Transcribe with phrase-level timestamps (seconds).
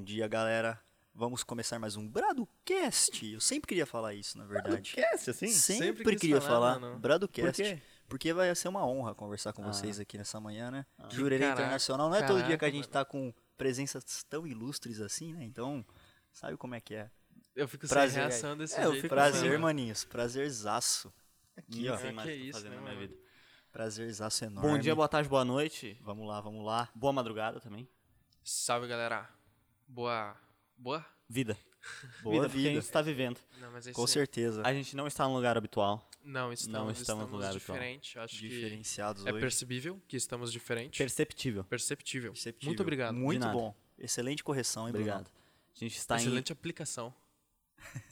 [0.00, 0.82] Bom dia, galera.
[1.14, 3.22] Vamos começar mais um Bradocast.
[3.34, 4.94] Eu sempre queria falar isso, na verdade.
[4.96, 5.48] Bradocast, assim?
[5.48, 6.96] Sempre, Sempre queria falar, falar.
[6.98, 7.62] Bradocast.
[7.62, 7.82] Por quê?
[8.08, 9.66] Porque vai ser uma honra conversar com Ah.
[9.70, 10.86] vocês aqui nessa manhã, né?
[11.10, 12.08] Jurerê Caraca, Internacional.
[12.08, 12.92] Não é todo dia que a caraca, gente mano.
[12.94, 15.44] tá com presenças tão ilustres assim, né?
[15.44, 15.84] Então,
[16.32, 17.10] sabe como é que é.
[17.54, 19.06] Eu fico Prazer, sem reação desse É, jeito.
[19.06, 20.02] Prazer, maninhos.
[20.04, 21.12] Prazerzaço.
[21.54, 21.94] Aqui, ó.
[21.96, 23.06] Ah, mais que que isso, fazer né, na minha mano?
[23.06, 23.20] vida.
[23.70, 24.66] Prazerzaço enorme.
[24.70, 25.98] Bom dia, boa tarde, boa noite.
[26.00, 26.88] Vamos lá, vamos lá.
[26.94, 27.86] Boa madrugada também.
[28.42, 29.38] Salve, galera.
[29.90, 30.36] Boa.
[30.76, 31.04] Boa?
[31.28, 31.58] Vida.
[32.22, 32.68] Boa vida, porque a vida.
[32.74, 33.38] gente está vivendo.
[33.60, 34.62] Não, mas é Com certeza.
[34.64, 36.08] A gente não está no lugar habitual.
[36.22, 37.76] Não, estamos, Não estamos no lugar habitual.
[37.78, 38.18] diferente.
[38.18, 39.40] Acho Diferenciados que é hoje.
[39.40, 40.96] percebível que estamos diferentes.
[40.96, 41.64] Perceptível.
[41.64, 42.32] Perceptível.
[42.32, 42.68] Perceptível.
[42.68, 43.14] Muito obrigado.
[43.16, 43.52] Muito nada.
[43.52, 43.74] bom.
[43.98, 45.06] Excelente correção, hein, Bruno?
[45.10, 45.30] Obrigado.
[45.74, 47.12] A gente está Excelente aplicação.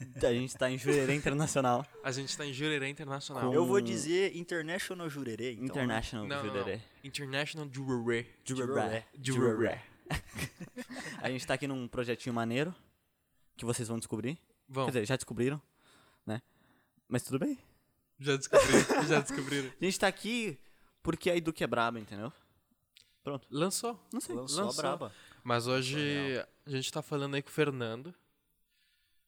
[0.01, 1.85] em a gente está em Jurerê Internacional.
[2.03, 3.53] A gente tá em Jurerê Internacional.
[3.53, 5.63] Eu vou dizer International Jurerê, então.
[5.63, 5.69] né?
[5.69, 6.53] International Não, não, não.
[6.59, 6.81] Jurerê.
[7.03, 8.25] International Jurerê.
[8.43, 9.03] Jurerê.
[9.21, 9.79] Jurerê.
[11.21, 12.73] A gente tá aqui num projetinho maneiro
[13.57, 14.39] que vocês vão descobrir.
[14.67, 14.85] Vão.
[14.85, 15.61] Quer dizer, já descobriram,
[16.25, 16.41] né?
[17.07, 17.57] Mas tudo bem.
[18.19, 19.07] Já descobriram.
[19.07, 19.71] já descobriram.
[19.79, 20.59] A gente tá aqui
[21.01, 22.31] porque a Edu é braba, entendeu?
[23.23, 23.47] Pronto.
[23.49, 23.99] Lançou.
[24.13, 24.35] Não sei.
[24.35, 25.13] Lançou, a braba.
[25.43, 25.97] Mas hoje
[26.65, 28.13] a gente tá falando aí com o Fernando.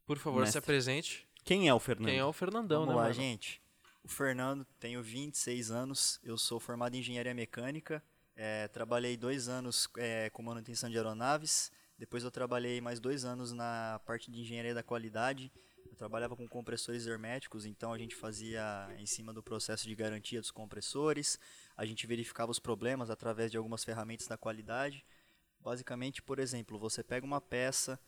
[0.06, 0.60] Por favor, se Mestre.
[0.60, 1.28] apresente.
[1.44, 2.10] Quem é o Fernando?
[2.10, 3.14] Quem é o Fernandão, Vamos né, lá, mano?
[3.14, 3.62] gente.
[4.04, 8.04] O Fernando, tenho 26 anos, eu sou formado em engenharia mecânica,
[8.36, 13.52] é, trabalhei dois anos é, com manutenção de aeronaves, depois eu trabalhei mais dois anos
[13.52, 15.52] na parte de engenharia da qualidade,
[15.86, 20.40] eu trabalhava com compressores herméticos, então a gente fazia em cima do processo de garantia
[20.40, 21.38] dos compressores,
[21.76, 25.06] a gente verificava os problemas através de algumas ferramentas da qualidade.
[25.60, 28.00] Basicamente, por exemplo, você pega uma peça,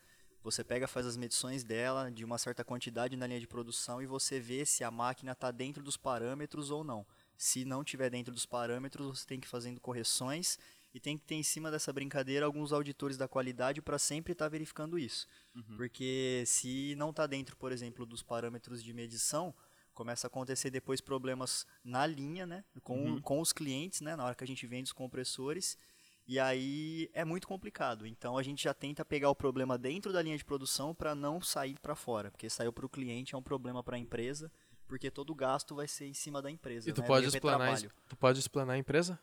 [0.42, 4.06] você pega, faz as medições dela de uma certa quantidade na linha de produção e
[4.06, 7.06] você vê se a máquina está dentro dos parâmetros ou não.
[7.36, 10.58] Se não tiver dentro dos parâmetros, você tem que ir fazendo correções
[10.94, 14.48] e tem que ter em cima dessa brincadeira alguns auditores da qualidade para sempre estar
[14.48, 15.26] verificando isso.
[15.76, 19.52] Porque se não está dentro, por exemplo, dos parâmetros de medição,
[19.92, 24.34] começa a acontecer depois problemas na linha, né, com, com os clientes, né, na hora
[24.34, 25.76] que a gente vende os compressores.
[26.26, 28.06] E aí é muito complicado.
[28.06, 31.40] Então a gente já tenta pegar o problema dentro da linha de produção para não
[31.40, 34.50] sair para fora, porque saiu para o cliente é um problema para a empresa,
[34.86, 36.88] porque todo o gasto vai ser em cima da empresa.
[36.88, 37.06] E tu né?
[37.06, 39.18] pode explanar, tu pode explanar a empresa?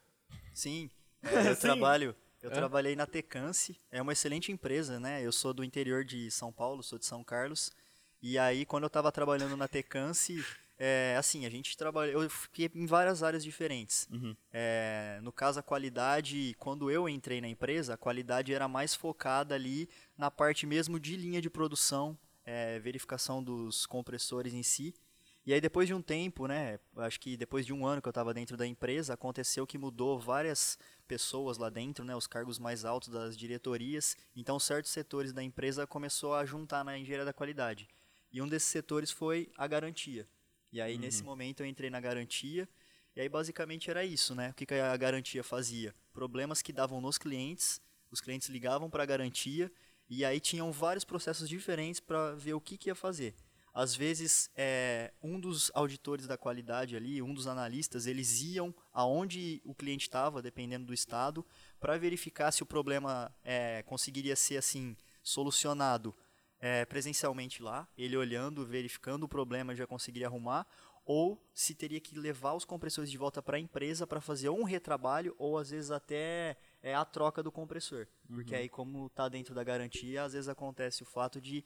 [0.53, 0.89] Sim,
[1.23, 1.61] é, eu Sim.
[1.61, 2.15] trabalho.
[2.41, 2.53] Eu É?
[2.53, 5.21] trabalhei na Tecance, é uma excelente empresa, né?
[5.23, 7.71] Eu sou do interior de São Paulo, sou de São Carlos.
[8.19, 10.43] E aí, quando eu estava trabalhando na Tecance,
[10.83, 12.09] é, assim, a gente trabalha.
[12.09, 14.09] Eu fiquei em várias áreas diferentes.
[14.51, 19.53] É, no caso, a qualidade, quando eu entrei na empresa, a qualidade era mais focada
[19.53, 24.95] ali na parte mesmo de linha de produção, é, verificação dos compressores em si.
[25.43, 28.11] E aí depois de um tempo, né, acho que depois de um ano que eu
[28.11, 32.85] estava dentro da empresa, aconteceu que mudou várias pessoas lá dentro, né, os cargos mais
[32.85, 34.15] altos das diretorias.
[34.35, 37.87] Então certos setores da empresa começou a juntar na engenharia da qualidade.
[38.31, 40.27] E um desses setores foi a garantia.
[40.71, 42.69] E aí nesse momento eu entrei na garantia.
[43.15, 44.51] E aí basicamente era isso, né?
[44.51, 45.93] O que, que a garantia fazia?
[46.13, 47.81] Problemas que davam nos clientes,
[48.11, 49.71] os clientes ligavam para a garantia
[50.07, 53.33] e aí tinham vários processos diferentes para ver o que, que ia fazer.
[53.73, 59.61] Às vezes, é, um dos auditores da qualidade ali, um dos analistas, eles iam aonde
[59.63, 61.45] o cliente estava, dependendo do estado,
[61.79, 66.13] para verificar se o problema é, conseguiria ser assim solucionado
[66.59, 70.67] é, presencialmente lá, ele olhando, verificando o problema, já conseguiria arrumar,
[71.03, 74.63] ou se teria que levar os compressores de volta para a empresa para fazer um
[74.63, 78.07] retrabalho, ou às vezes até é, a troca do compressor.
[78.27, 81.65] Porque aí, como está dentro da garantia, às vezes acontece o fato de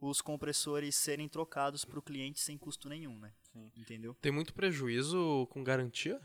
[0.00, 3.32] os compressores serem trocados para o cliente sem custo nenhum, né?
[3.76, 4.14] Entendeu?
[4.20, 6.20] Tem muito prejuízo com garantia?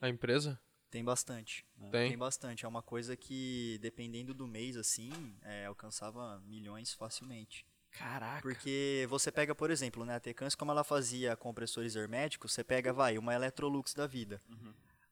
[0.00, 0.58] A empresa?
[0.90, 1.64] Tem bastante.
[1.90, 2.08] Tem?
[2.08, 2.64] Tem bastante.
[2.64, 5.10] É uma coisa que, dependendo do mês, assim,
[5.42, 7.64] é, alcançava milhões facilmente.
[7.92, 8.42] Caraca.
[8.42, 12.92] Porque você pega, por exemplo, né, a Tecans, como ela fazia compressores herméticos, você pega,
[12.92, 14.40] vai, uma Electrolux da vida.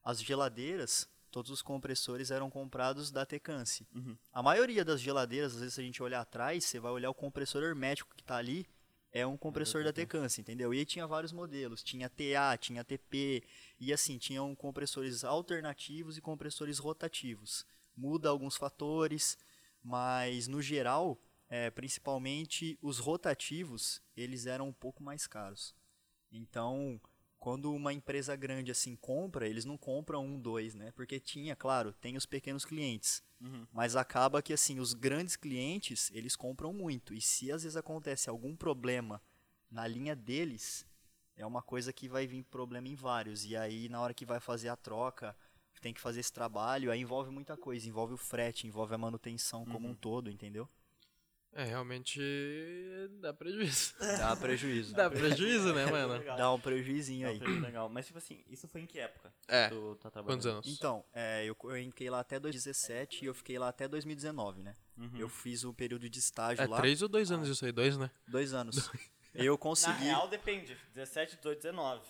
[0.03, 3.87] As geladeiras, todos os compressores eram comprados da Tecance.
[4.33, 7.15] A maioria das geladeiras, às vezes se a gente olhar atrás, você vai olhar o
[7.15, 8.67] compressor hermético que está ali,
[9.11, 10.73] é um compressor da Tecance, entendeu?
[10.73, 13.43] E aí tinha vários modelos, tinha TA, tinha TP,
[13.81, 17.65] e assim, tinham compressores alternativos e compressores rotativos.
[17.97, 19.39] Muda alguns fatores,
[19.83, 25.75] mas no geral, é, principalmente os rotativos, eles eram um pouco mais caros.
[26.31, 27.01] Então,
[27.39, 30.91] quando uma empresa grande assim compra, eles não compram um, dois, né?
[30.93, 33.23] Porque tinha, claro, tem os pequenos clientes.
[33.73, 37.15] Mas acaba que assim, os grandes clientes, eles compram muito.
[37.15, 39.23] E se às vezes acontece algum problema
[39.71, 40.87] na linha deles,
[41.37, 43.45] é uma coisa que vai vir problema em vários.
[43.45, 45.37] E aí, na hora que vai fazer a troca,
[45.81, 47.89] tem que fazer esse trabalho, aí envolve muita coisa.
[47.89, 50.69] Envolve o frete, envolve a manutenção como um todo, entendeu?
[51.53, 52.21] É, realmente
[53.21, 53.95] dá prejuízo.
[54.19, 54.95] Dá prejuízo.
[54.95, 56.13] Dá prejuízo, né, mano?
[56.15, 56.37] Legal.
[56.37, 57.39] Dá um prejuizinho aí.
[57.39, 57.89] legal.
[57.89, 59.33] Mas, tipo assim, isso foi em que época?
[59.49, 59.69] É.
[59.69, 60.37] Tu tá trabalhando?
[60.41, 60.67] Quantos anos?
[60.69, 64.75] Então, é, eu, eu entrei lá até 2017 e eu fiquei lá até 2019, né?
[64.97, 65.11] Uhum.
[65.19, 66.77] Eu fiz o período de estágio É lá.
[66.77, 67.73] três ou dois anos isso aí?
[67.73, 68.11] Dois, né?
[68.27, 68.91] Dois anos.
[69.35, 70.05] Eu Na consegui.
[70.05, 70.77] real, depende.
[70.95, 72.03] 17, 18, 19.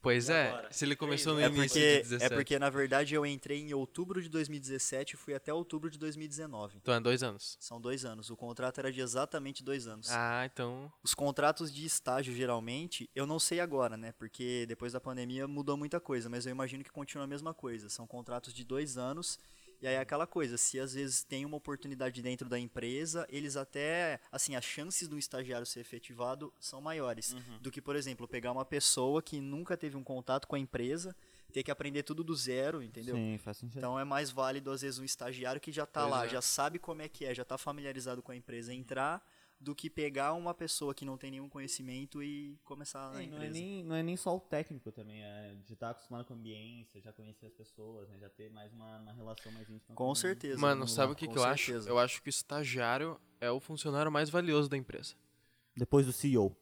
[0.00, 0.48] Pois E é.
[0.48, 0.72] agora?
[0.72, 2.34] Se ele começou no É início porque, de é 17.
[2.34, 6.78] porque, na verdade, eu entrei em outubro de 2017 e fui até outubro de 2019.
[6.82, 7.56] Então é dois anos.
[7.60, 8.28] São dois anos.
[8.30, 10.08] O contrato era de exatamente dois anos.
[10.10, 10.92] Ah, então.
[11.04, 14.12] Os contratos de estágio, geralmente, eu não sei agora, né?
[14.12, 17.88] Porque depois da pandemia mudou muita coisa, mas eu imagino que continua a mesma coisa.
[17.88, 19.38] São contratos de dois anos.
[19.82, 23.56] E aí é aquela coisa, se às vezes tem uma oportunidade dentro da empresa, eles
[23.56, 27.34] até, assim, as chances do estagiário ser efetivado são maiores.
[27.60, 31.16] Do que, por exemplo, pegar uma pessoa que nunca teve um contato com a empresa,
[31.52, 33.16] ter que aprender tudo do zero, entendeu?
[33.16, 33.78] Sim, faz sentido.
[33.78, 36.28] Então é mais válido, às vezes, um estagiário que já está lá, é.
[36.28, 39.20] já sabe como é que é, já está familiarizado com a empresa entrar,
[39.62, 43.32] do que pegar uma pessoa que não tem nenhum conhecimento e começar na É, não,
[43.34, 43.52] é empresa.
[43.52, 47.00] nem, não é nem só o técnico também, é de estar acostumado com a ambiência,
[47.00, 48.18] já conhecer as pessoas, né?
[48.18, 49.94] Já ter mais uma, uma relação mais íntima.
[49.94, 50.60] Com certeza.
[50.60, 51.66] Mano, não- sabe o que, com que eu acho?
[51.66, 51.88] certeza.
[51.88, 55.14] Eu acho que o estagiário é o funcionário mais valioso da empresa.
[55.76, 56.54] Depois do CEO.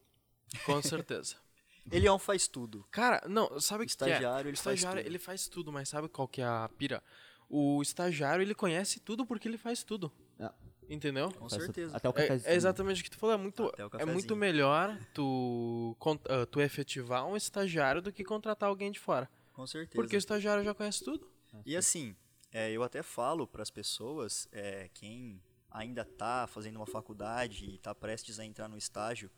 [0.65, 1.35] Com certeza.
[1.91, 2.85] Ele é um faz tudo.
[2.91, 4.07] Cara, não, sabe o que, que é?
[4.07, 5.11] Estagiário, O ele faz estagiário, tudo.
[5.11, 7.03] ele faz tudo, mas sabe qual que é a pira?
[7.49, 10.11] O estagiário, ele conhece tudo porque ele faz tudo.
[10.39, 10.53] Ah.
[10.93, 11.31] Entendeu?
[11.31, 11.95] Com Faz- certeza.
[11.95, 12.51] Até o É, cafezinho.
[12.51, 13.33] é exatamente o que tu falou.
[13.35, 15.95] É muito, é muito melhor tu,
[16.27, 19.29] ah, tu efetivar um estagiário do que contratar alguém de fora.
[19.53, 19.95] Com certeza.
[19.95, 21.29] Porque o estagiário já conhece tudo.
[21.65, 22.15] E assim,
[22.51, 27.75] é, eu até falo para as pessoas, é, quem ainda está fazendo uma faculdade e
[27.75, 29.31] está prestes a entrar no estágio,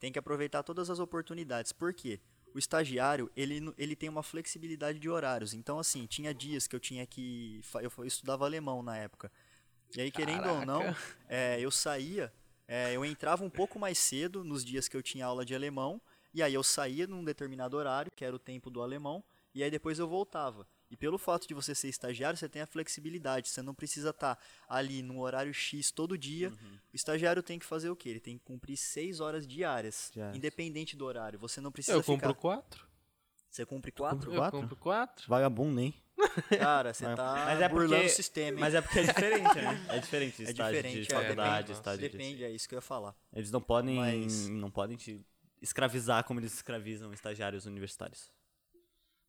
[0.00, 1.72] tem que aproveitar todas as oportunidades.
[1.72, 2.18] Por quê?
[2.54, 5.52] O estagiário, ele, ele tem uma flexibilidade de horários.
[5.54, 7.60] Então, assim, tinha dias que eu tinha que...
[7.98, 9.30] eu estudava alemão na época.
[9.96, 11.00] E aí, querendo ou não, Caraca.
[11.28, 12.32] é, eu saía,
[12.66, 16.00] é, eu entrava um pouco mais cedo nos dias que eu tinha aula de alemão,
[16.32, 19.22] e aí eu saía num determinado horário, que era o tempo do alemão,
[19.54, 20.66] e aí depois eu voltava.
[20.90, 24.38] E pelo fato de você ser estagiário, você tem a flexibilidade, você não precisa estar
[24.68, 26.50] ali no horário X todo dia.
[26.50, 26.78] Uhum.
[26.92, 28.10] O estagiário tem que fazer o quê?
[28.10, 30.36] Ele tem que cumprir seis horas diárias, Diárias.
[30.36, 31.38] independente do horário.
[31.38, 32.12] Você não precisa Eu ficar...
[32.12, 32.86] compro quatro.
[33.54, 34.32] Você cumpre quatro?
[34.32, 34.60] Eu Quatro?
[34.60, 35.28] compro quatro.
[35.28, 35.94] Vagabundo, nem.
[36.58, 38.60] Cara, você tá mas é burlando porque- o sistema, hein?
[38.60, 39.86] Mas é porque é diferente, né?
[39.90, 42.74] É diferente É estágio diferente, de é, faculdade, depende, estágio de- depende, é isso que
[42.74, 43.14] eu ia falar.
[43.32, 45.24] Eles não podem, Mas- não podem te
[45.62, 48.28] escravizar como eles escravizam estagiários universitários.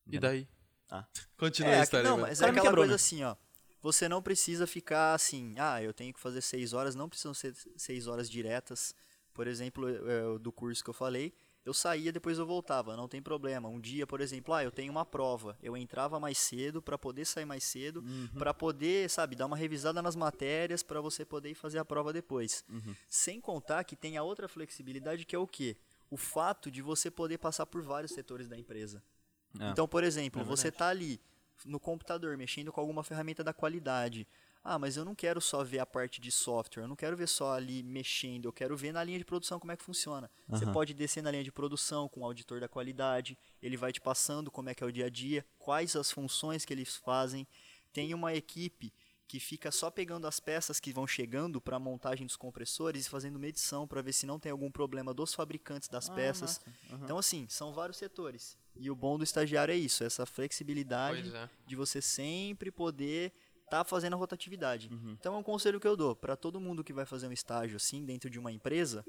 [0.07, 0.48] E daí?
[0.89, 1.06] Ah.
[1.38, 2.10] Continua É, a aqui- história.
[2.10, 2.95] não, mas é me aquela quebrou, coisa né?
[2.95, 3.36] assim, ó.
[3.83, 7.54] Você não precisa ficar assim, ah, eu tenho que fazer seis horas, não precisam ser
[7.77, 8.95] seis horas diretas.
[9.36, 11.31] Por exemplo, eu- eu- do curso que eu falei,
[11.65, 13.67] eu saía, depois eu voltava, não tem problema.
[13.67, 17.25] Um dia, por exemplo, ah, eu tenho uma prova, eu entrava mais cedo para poder
[17.25, 18.29] sair mais cedo, Uhum.
[18.38, 22.13] para poder, sabe, dar uma revisada nas matérias para você poder ir fazer a prova
[22.13, 22.63] depois.
[22.69, 22.95] Uhum.
[23.09, 25.75] Sem contar que tem a outra flexibilidade que é o quê?
[26.09, 29.01] O fato de você poder passar por vários setores da empresa.
[29.59, 29.71] É.
[29.71, 31.19] Então, por exemplo, É você tá ali
[31.65, 34.27] no computador mexendo com alguma ferramenta da qualidade.
[34.67, 37.27] Ah, mas eu não quero só ver a parte de software, eu não quero ver
[37.27, 40.27] só ali mexendo, eu quero ver na linha de produção como é que funciona.
[40.50, 40.73] Você Aham.
[40.73, 44.50] pode descer na linha de produção com o auditor da qualidade, ele vai te passando
[44.50, 47.45] como é que é o dia a dia, quais as funções que eles fazem.
[47.93, 48.91] Tem uma equipe
[49.27, 53.10] que fica só pegando as peças que vão chegando para a montagem dos compressores e
[53.10, 56.60] fazendo medição para ver se não tem algum problema dos fabricantes das Ah, peças.
[56.89, 57.03] Aham.
[57.03, 58.57] Então, assim, são vários setores.
[58.75, 61.50] E o bom do estagiário é isso, essa flexibilidade é.
[61.67, 63.31] de você sempre poder
[63.65, 64.89] estar fazendo a rotatividade.
[64.91, 65.15] Uhum.
[65.19, 67.75] Então é um conselho que eu dou para todo mundo que vai fazer um estágio
[67.75, 69.05] assim dentro de uma empresa,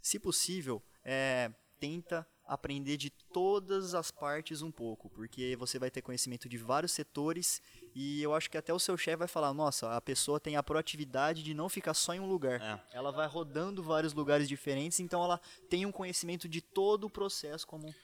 [0.00, 6.02] se possível, é, tenta aprender de todas as partes um pouco, porque você vai ter
[6.02, 7.62] conhecimento de vários setores
[7.94, 10.62] e eu acho que até o seu chefe vai falar, nossa, a pessoa tem a
[10.62, 12.60] proatividade de não ficar só em um lugar.
[12.60, 12.80] É.
[12.92, 15.40] Ela vai rodando vários lugares diferentes, então ela
[15.70, 17.94] tem um conhecimento de todo o processo como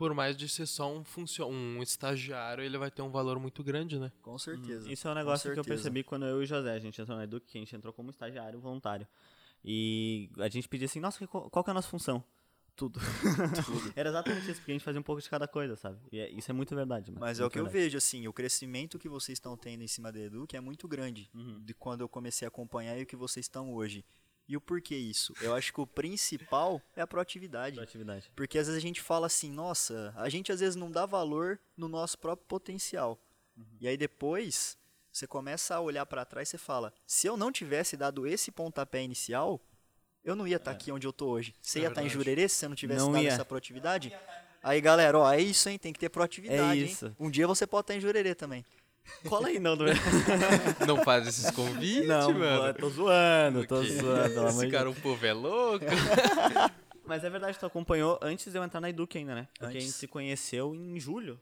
[0.00, 3.62] Por mais de ser só um, funcio- um estagiário, ele vai ter um valor muito
[3.62, 4.10] grande, né?
[4.22, 4.90] com certeza.
[4.90, 7.18] Isso é um negócio que eu percebi quando eu e o José, a gente entrou
[7.18, 9.06] na Educ, que a gente entrou como estagiário voluntário.
[9.62, 12.24] E a gente pedia assim, nossa, qual que é a nossa função?
[12.74, 12.98] Tudo.
[13.94, 15.98] Era exatamente isso, porque a gente fazia um pouco de cada coisa, sabe?
[16.10, 17.10] E é- isso é muito verdade.
[17.10, 17.84] mano, Mas é o que eu verdade.
[17.84, 21.28] vejo, assim, o crescimento que vocês estão tendo em cima da Educ é muito grande.
[21.34, 21.60] Uhum.
[21.62, 24.02] De quando eu comecei a acompanhar e o que vocês estão hoje.
[24.50, 25.32] E o porquê isso?
[25.40, 27.76] Eu acho que o principal é a proatividade.
[27.76, 28.32] Proatividade.
[28.34, 31.56] Porque às vezes a gente fala assim, nossa, a gente às vezes não dá valor
[31.76, 33.16] no nosso próprio potencial.
[33.80, 34.76] E aí depois
[35.12, 38.50] você começa a olhar para trás e você fala, se eu não tivesse dado esse
[38.50, 39.60] pontapé inicial,
[40.24, 41.54] eu não ia estar aqui onde eu tô hoje.
[41.62, 42.24] Você É ia estar em verdade.
[42.24, 43.30] Jurerê se você não tivesse Não dado ia.
[43.30, 44.12] essa proatividade?
[44.60, 45.78] Aí galera, ó, é isso, hein?
[45.78, 46.60] Tem que ter proatividade.
[46.80, 46.90] É hein?
[46.90, 47.14] isso.
[47.20, 48.64] Um dia você pode estar em Jurerê também.
[49.28, 49.86] Cola aí, não, não
[50.86, 52.74] Não faz esses convites, Não, mano.
[52.74, 55.84] tô zoando, tô Que zoando, pelo Esse cara, o povo é louco.
[57.04, 59.48] Mas é verdade, tu acompanhou antes de eu entrar na Eduque ainda, né?
[59.52, 59.82] Porque a Antes.
[59.82, 61.40] gente se conheceu em julho.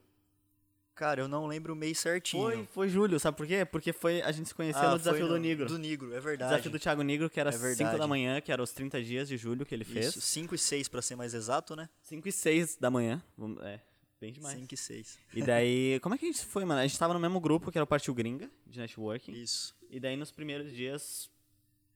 [0.95, 2.43] Cara, eu não lembro o mês certinho.
[2.43, 3.65] Foi, foi julho, sabe por quê?
[3.65, 5.67] Porque foi, a gente se conheceu Ah, no desafio foi do no- Negro.
[5.67, 6.51] Do Negro, é verdade.
[6.51, 7.99] Desafio do Thiago Negro, que era É 5 verdade.
[7.99, 10.07] da manhã, que era os 30 dias de julho que ele fez.
[10.09, 11.89] Isso, 5 e 6 pra ser mais exato, né?
[12.03, 13.23] 5 e 6 da manhã.
[13.63, 13.79] É,
[14.21, 14.59] bem demais.
[14.59, 15.19] 5 e 6.
[15.35, 16.81] E daí, como é que a gente foi, mano?
[16.81, 19.33] A gente tava no mesmo grupo, que era o Partiu Gringa, de networking.
[19.33, 19.75] Isso.
[19.91, 21.31] E daí, nos primeiros dias,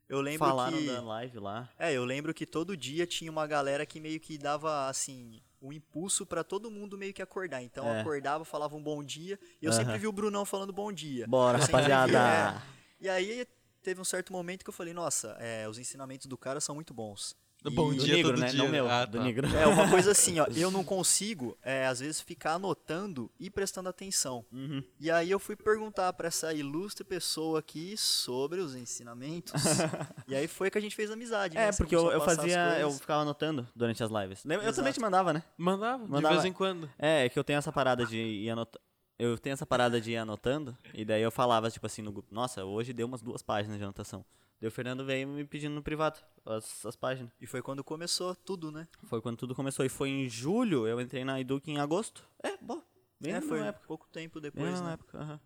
[0.09, 0.87] Eu lembro falaram que...
[0.87, 1.69] da live lá.
[1.79, 5.73] É, eu lembro que todo dia tinha uma galera que meio que dava, assim, um
[5.73, 7.62] impulso pra todo mundo meio que acordar.
[7.62, 8.00] Então É.
[8.00, 9.38] acordava, falava um bom dia.
[9.61, 9.79] E eu Aham.
[9.81, 11.26] sempre vi o Brunão falando bom dia.
[11.26, 12.19] Bora, vi, rapaziada!
[12.19, 12.62] é.
[13.00, 13.47] E aí
[13.83, 16.95] teve um certo momento que eu falei, nossa, é, os ensinamentos do cara são muito
[16.95, 17.37] bons.
[17.71, 18.49] Bom E- Do dia negro, todo né?
[18.49, 18.71] dia, Não né?
[18.73, 19.25] meu, Ah, do tá.
[19.25, 19.47] negro.
[19.57, 23.88] É uma coisa assim, ó, eu não consigo, é, às vezes, ficar anotando e prestando
[23.88, 24.45] atenção.
[24.52, 24.83] Uhum.
[24.99, 29.52] E aí eu fui perguntar pra essa ilustre pessoa aqui sobre os ensinamentos.
[30.26, 31.54] e aí foi que a gente fez amizade.
[31.54, 31.69] né?
[31.69, 34.45] É, Você porque eu, eu fazia, eu ficava anotando durante as lives.
[34.45, 34.66] Lembra?
[34.66, 35.42] Eu também te mandava, né?
[35.57, 36.28] Mandava, Mandava.
[36.28, 36.90] de vez em quando.
[36.99, 38.83] É, é que eu tenho essa parada de ir anotando.
[39.19, 42.35] Eu tenho essa parada de ir anotando, e daí eu falava, tipo assim, no grupo,
[42.35, 44.25] nossa, hoje deu umas duas páginas de anotação.
[44.62, 47.33] Daí o Fernando veio me pedindo no privado as, as páginas.
[47.40, 48.87] E foi quando começou tudo, né?
[49.09, 49.85] Foi quando tudo começou.
[49.85, 52.25] E foi em julho, eu entrei na Eduque em agosto.
[52.40, 52.81] É, bom.
[53.21, 53.87] Bem é, na foi época.
[53.88, 54.92] pouco tempo Bem depois, na mesma né?
[54.92, 55.40] época.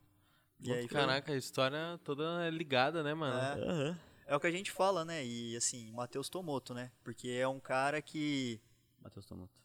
[0.60, 3.38] E aí foi- Caraca, a história toda é ligada, né, mano?
[3.38, 3.66] É.
[3.70, 4.00] Aham.
[4.26, 5.24] É o que a gente fala, né?
[5.24, 6.92] E assim, Matheus Tomoto, né?
[7.02, 8.60] Porque é um cara que
[9.00, 9.62] Matheus Tomoto.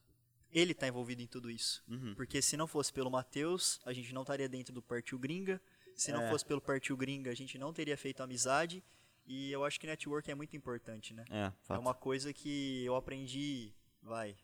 [0.49, 1.83] ele tá envolvido em tudo isso.
[1.89, 2.13] Uhum.
[2.15, 5.59] Porque se não fosse pelo Matheus, a gente não estaria dentro do Partiu Gringa.
[5.93, 6.29] Se não É.
[6.29, 8.81] fosse pelo Partiu Gringa, a gente não teria feito amizade.
[9.25, 11.23] E eu acho que network é muito importante, né?
[11.29, 11.79] É, É fato.
[11.79, 14.35] uma coisa que eu aprendi, vai.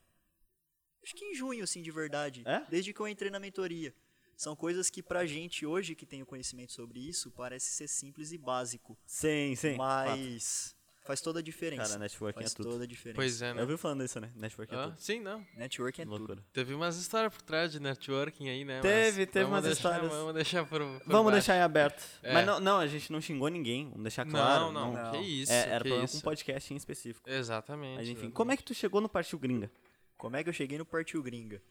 [1.04, 2.44] Acho que em junho, assim, de verdade.
[2.46, 2.66] É?
[2.70, 3.94] Desde que eu entrei na mentoria.
[4.36, 8.32] São coisas que pra gente hoje que tem o conhecimento sobre isso, parece ser simples
[8.32, 8.96] e básico.
[9.06, 9.76] Sim, sim.
[9.78, 10.76] mas
[11.08, 11.84] faz toda a diferença.
[11.88, 12.70] Cara, networking faz é tudo.
[12.70, 13.16] toda a diferença.
[13.16, 13.62] Pois é, né?
[13.62, 14.32] Eu vi falando isso, né?
[14.36, 14.84] Network é Hã?
[14.90, 15.00] tudo.
[15.00, 15.46] Sim, não.
[15.56, 16.36] Network é Loucura.
[16.36, 16.46] tudo.
[16.54, 18.82] Teve umas histórias por trás de networking aí, né?
[18.82, 20.12] Teve, mas teve umas deixar- histórias.
[20.14, 21.32] Vamos deixar por, por Vamos baixo.
[21.32, 22.04] deixar em aberto.
[22.22, 22.34] É.
[22.34, 23.86] Mas não, não, a gente não xingou ninguém.
[23.90, 24.72] Vamos deixar claro.
[24.72, 25.12] não, não, não.
[25.14, 26.14] que isso, É, era que problema isso.
[26.14, 27.30] com um podcast em específico.
[27.30, 27.96] Exatamente.
[27.96, 28.34] Mas enfim, exatamente.
[28.36, 29.72] como é que tu chegou no Partiu Gringa?
[30.18, 31.62] Como é que eu cheguei no Partiu Gringa?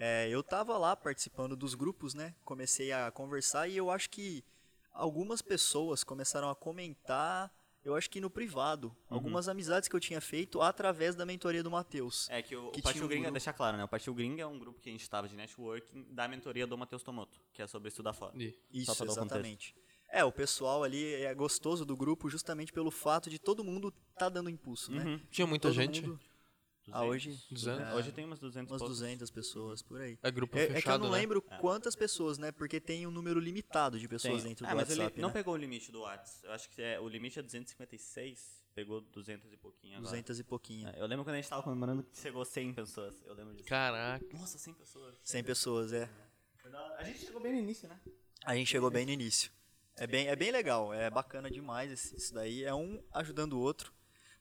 [0.00, 2.34] É, eu tava lá participando dos grupos, né?
[2.44, 4.44] Comecei a conversar e eu acho que
[4.92, 7.50] algumas pessoas começaram a comentar,
[7.88, 9.16] eu acho que no privado, Uhum.
[9.16, 12.28] algumas amizades que eu tinha feito através da mentoria do Matheus.
[12.30, 13.32] É que o, Que o Partiu um Gringa, grupo.
[13.34, 13.84] deixar claro, né?
[13.84, 16.76] O Partiu Gringa é um grupo que a gente estava de networking da mentoria do
[16.78, 18.34] Matheus Tomoto, que é sobre estudar fora.
[18.72, 19.74] Isso, exatamente.
[20.10, 24.28] É, o pessoal ali é gostoso do grupo justamente pelo fato de todo mundo tá
[24.30, 25.04] dando impulso, né?
[25.04, 25.20] Uhum.
[25.30, 26.00] Tinha muita Todo gente.
[26.02, 26.20] mundo-
[26.92, 27.80] Ah, hoje, 200?
[27.80, 28.98] é, Hoje tem umas 200 e umas poucos.
[28.98, 30.18] 200 pessoas por aí.
[30.22, 31.18] É grupo É, é que eu fechado, não né?
[31.18, 32.52] lembro quantas pessoas, né?
[32.52, 34.50] Porque tem um número limitado de pessoas Tem.
[34.50, 35.34] dentro ah, do mas ele WhatsApp, não né?
[35.34, 36.46] pegou o limite do WhatsApp.
[36.46, 40.10] Eu acho que é, o limite é 256, pegou 200 e pouquinho agora.
[40.10, 40.88] 200 e pouquinho.
[40.88, 43.22] É, eu lembro quando a gente tava comemorando que chegou 100 pessoas.
[43.26, 43.68] Eu lembro disso.
[43.68, 44.26] Caraca.
[44.38, 45.14] Nossa, 100 pessoas.
[45.24, 46.08] 100 pessoas, é.
[46.98, 47.98] A gente chegou bem no início, né?
[48.44, 49.50] A gente chegou bem no início.
[49.96, 52.62] É bem, é bem legal, é bacana demais isso daí.
[52.62, 53.92] É um ajudando o outro.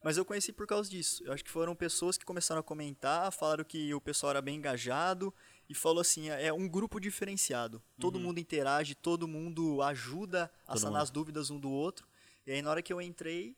[0.08, 1.22] Mas eu conheci por causa disso.
[1.26, 4.56] Eu acho que foram pessoas que começaram a comentar, falaram que o pessoal era bem
[4.56, 5.34] engajado
[5.70, 7.84] e falou assim: é um grupo diferenciado.
[8.00, 10.50] Todo mundo interage, todo mundo ajuda a Uhum.
[10.68, 11.04] Todo sanar mundo.
[11.04, 12.08] as dúvidas um do outro.
[12.46, 13.54] E aí na hora que eu entrei,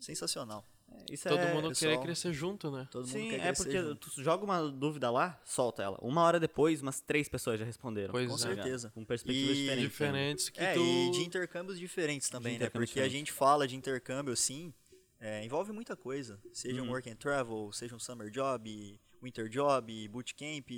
[0.00, 0.64] sensacional.
[0.90, 1.90] É, Isso Todo é, mundo pessoal.
[1.92, 2.88] querer crescer junto, né?
[2.90, 4.10] Todo mundo Sim, quer é crescer porque junto.
[4.10, 5.98] tu joga uma dúvida lá, solta ela.
[6.00, 8.10] Uma hora depois, umas três pessoas já responderam.
[8.12, 8.38] Pois Com é.
[8.38, 8.90] certeza.
[8.94, 9.82] Com perspectivas E- diferentes.
[9.82, 9.88] né?
[9.88, 10.80] Diferentes que É, tu...
[10.80, 12.70] e de intercâmbios diferentes também, né?
[12.70, 13.12] Porque a diferentes.
[13.12, 14.72] gente fala de intercâmbio, sim,
[15.20, 16.40] é, envolve muita coisa.
[16.52, 16.88] Seja Uhum.
[16.88, 20.70] um work and travel, seja um summer job, winter job, bootcamp,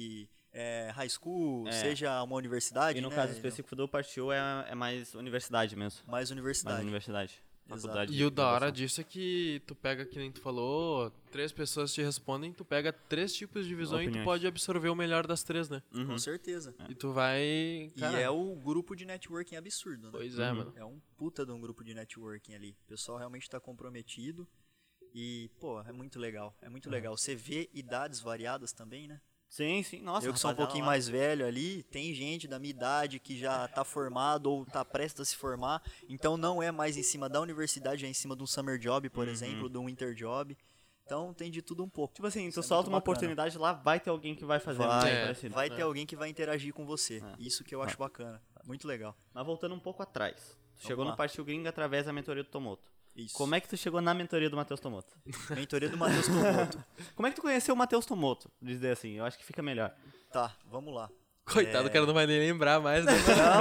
[0.52, 1.72] é, high school, É.
[1.72, 3.14] seja uma universidade, E no né?
[3.16, 6.00] caso específico do Partiu é, é mais universidade mesmo.
[6.06, 6.30] Mais
[6.74, 7.40] Mais universidade.
[7.76, 8.12] Faculdade.
[8.12, 11.92] E o da hora disso é que tu pega, que nem tu falou, três pessoas
[11.92, 14.24] te respondem, tu pega três tipos de visão e tu Opiniões.
[14.24, 15.82] pode absorver o melhor das três, né?
[15.94, 16.06] Uhum.
[16.08, 16.74] Com certeza.
[16.88, 17.90] E tu vai...
[17.98, 20.10] Cara, E é o grupo de networking absurdo, né?
[20.12, 20.56] Pois é, Uhum.
[20.58, 20.72] mano.
[20.76, 22.76] É um puta de um grupo de networking ali.
[22.84, 24.46] O pessoal realmente está comprometido.
[25.14, 26.56] E, pô, é muito legal.
[26.62, 27.16] É muito legal.
[27.16, 29.20] Você vê idades variadas também, né?
[29.50, 30.00] Sim, sim.
[30.00, 30.92] Nossa, eu que sou um pouquinho lá.
[30.92, 35.20] mais velho ali, tem gente da minha idade que já tá formado ou tá prestes
[35.20, 38.44] a se formar, então não é mais em cima da universidade, é em cima de
[38.44, 40.56] um summer job, por exemplo, de um winter job.
[41.04, 42.14] Então tem de tudo um pouco.
[42.14, 42.98] Tipo assim, tu é solta uma bacana.
[42.98, 44.78] oportunidade lá, vai ter alguém que vai fazer.
[44.86, 47.16] Vai, É, vai ter alguém que vai interagir com você.
[47.16, 47.34] É.
[47.42, 48.40] Isso que eu acho bacana.
[48.64, 49.16] Muito legal.
[49.34, 50.56] Mas voltando um pouco atrás.
[50.78, 52.88] Chegou no Partiu Gringa através da mentoria do Tomoto.
[53.16, 53.34] Isso.
[53.34, 55.12] Como é que tu chegou na mentoria do Matheus Tomoto?
[55.50, 56.84] Mentoria do Matheus Tomoto.
[57.14, 58.50] Como é que tu conheceu o Matheus Tomoto?
[58.62, 59.92] Dizer assim, eu acho que fica melhor.
[60.32, 61.10] Tá, vamos lá.
[61.44, 61.90] Coitado, É.
[61.90, 63.12] o cara não vai nem lembrar mais, né?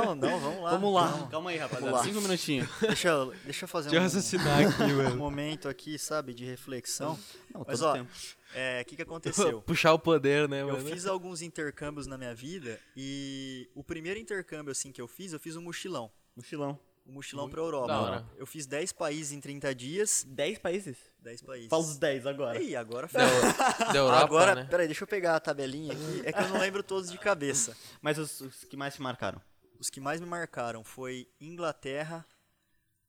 [0.06, 0.70] Não, não, vamos lá.
[0.72, 1.08] Vamos lá.
[1.08, 1.30] Vamos.
[1.32, 2.04] Calma aí, rapaziada.
[2.04, 2.70] Cinco minutinhos.
[2.82, 6.46] Deixa, eu- deixa eu fazer Deixa eu um, raciocinar aqui, um momento aqui, sabe, de
[6.46, 7.18] reflexão.
[7.52, 8.12] Não, Mas, todo ó, tempo.
[8.54, 9.62] É, o que, que aconteceu?
[9.64, 10.86] Puxar o poder, né, Eu mano?
[10.88, 15.40] fiz alguns intercâmbios na minha vida e o primeiro intercâmbio assim que eu fiz, eu
[15.40, 16.12] fiz um mochilão.
[16.36, 16.80] Mochilão.
[17.10, 17.88] Um mochilão Muito pra Europa.
[17.88, 18.26] da hora.
[18.38, 20.24] Eu fiz 10 países em 30 dias.
[20.30, 20.96] Dez países?
[21.20, 21.68] 10 países.
[21.70, 22.62] Fala os dez agora.
[22.62, 23.94] Ih, agora Da, ferrou.
[23.94, 24.68] da Europa, Agora, né?
[24.70, 26.22] peraí, deixa eu pegar a tabelinha aqui.
[26.24, 27.76] É que eu não lembro todos de cabeça.
[28.00, 29.42] Mas os, os que mais te marcaram?
[29.80, 32.24] Os que mais me marcaram foi Inglaterra,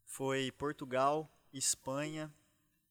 [0.06, 2.32] foi Portugal, Espanha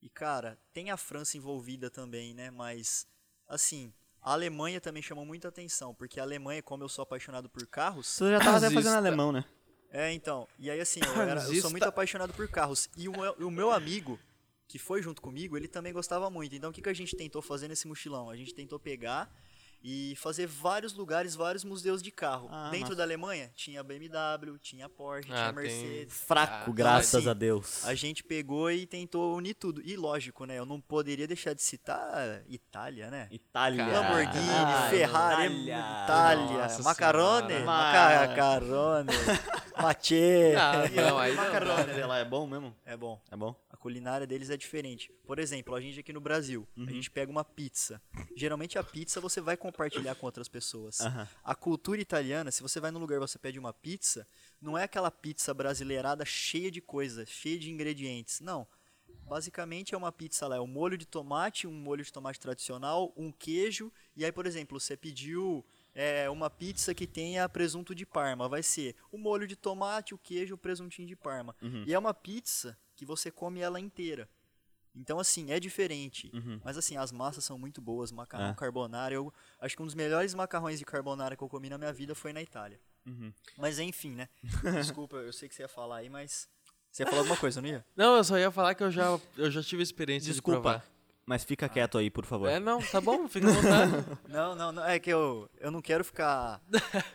[0.01, 2.51] e, cara, tem a França envolvida também, né?
[2.51, 3.07] Mas,
[3.47, 7.65] assim, a Alemanha também chamou muita atenção, porque a Alemanha, como eu sou apaixonado por
[7.67, 9.43] carros, Você já tava até fazendo alemão, né?
[9.91, 10.47] É, então.
[10.59, 12.89] E aí, assim, eu, era- eu sou muito apaixonado por carros.
[12.95, 14.19] E o meu, o meu amigo,
[14.67, 16.55] que foi junto comigo, ele também gostava muito.
[16.55, 18.29] Então, o que, que a gente tentou fazer nesse mochilão?
[18.29, 19.31] A gente tentou pegar
[19.83, 22.47] e fazer vários lugares, vários museus de carro.
[22.51, 22.95] Ah, Dentro massa.
[22.97, 26.13] da Alemanha, tinha BMW, tinha Porsche, Ah, tinha tem- Mercedes.
[26.23, 27.85] Fraco, Ah, graças assim, a Deus.
[27.85, 29.81] A gente pegou e tentou unir tudo.
[29.85, 30.57] E lógico, né?
[30.59, 33.27] Eu não poderia deixar de citar Itália, né?
[33.31, 33.85] Itália.
[33.85, 35.79] Lamborghini, Ah, Ferrari, Itália.
[36.03, 37.65] Itália, Nossa Macarone, Senhora.
[37.65, 39.09] Macarone,
[39.81, 40.53] Mathieu.
[40.95, 41.43] Não, aí não.
[41.43, 42.75] Macarone lá é bom mesmo?
[42.85, 43.21] É bom.
[43.31, 43.55] É bom?
[43.69, 45.09] A culinária deles é diferente.
[45.25, 48.01] Por exemplo, a gente aqui no Brasil, a gente pega uma pizza.
[48.35, 50.99] Geralmente a pizza você vai compartilhar com outras pessoas.
[51.01, 51.27] Aham.
[51.43, 54.27] A cultura italiana, se você vai num lugar e você pede uma pizza,
[54.61, 58.39] não é aquela pizza brasileirada cheia de coisas, cheia de ingredientes.
[58.39, 58.67] Não.
[59.27, 63.13] Basicamente é uma pizza lá, é um molho de tomate, um molho de tomate tradicional,
[63.15, 68.07] um queijo, e aí, por exemplo, você pediu é, uma pizza que tenha presunto de
[68.07, 71.55] Parma, vai ser o molho de tomate, o queijo, o presuntinho de Parma.
[71.85, 74.27] E é uma pizza que você come ela inteira.
[74.95, 76.31] Então, assim, é diferente.
[76.63, 78.11] Mas, assim, as massas são muito boas.
[78.11, 78.53] Macarrão É.
[78.53, 79.13] carbonara.
[79.13, 82.13] Eu acho que um dos melhores macarrões de carbonara que eu comi na minha vida
[82.15, 82.79] foi na Itália.
[83.57, 84.29] Mas, enfim, né?
[84.75, 86.47] Desculpa, eu sei que você ia falar aí, mas...
[86.91, 87.85] Você ia falar alguma coisa, não ia?
[87.95, 90.59] Não, eu só ia falar que eu já, eu já tive experiência de Desculpa.
[90.61, 90.85] provar.
[91.25, 92.49] Mas fica quieto aí, por favor.
[92.49, 93.91] É, não, tá bom, fica à vontade.
[94.27, 94.83] Não, não, não.
[94.83, 96.59] É que eu, eu não quero ficar...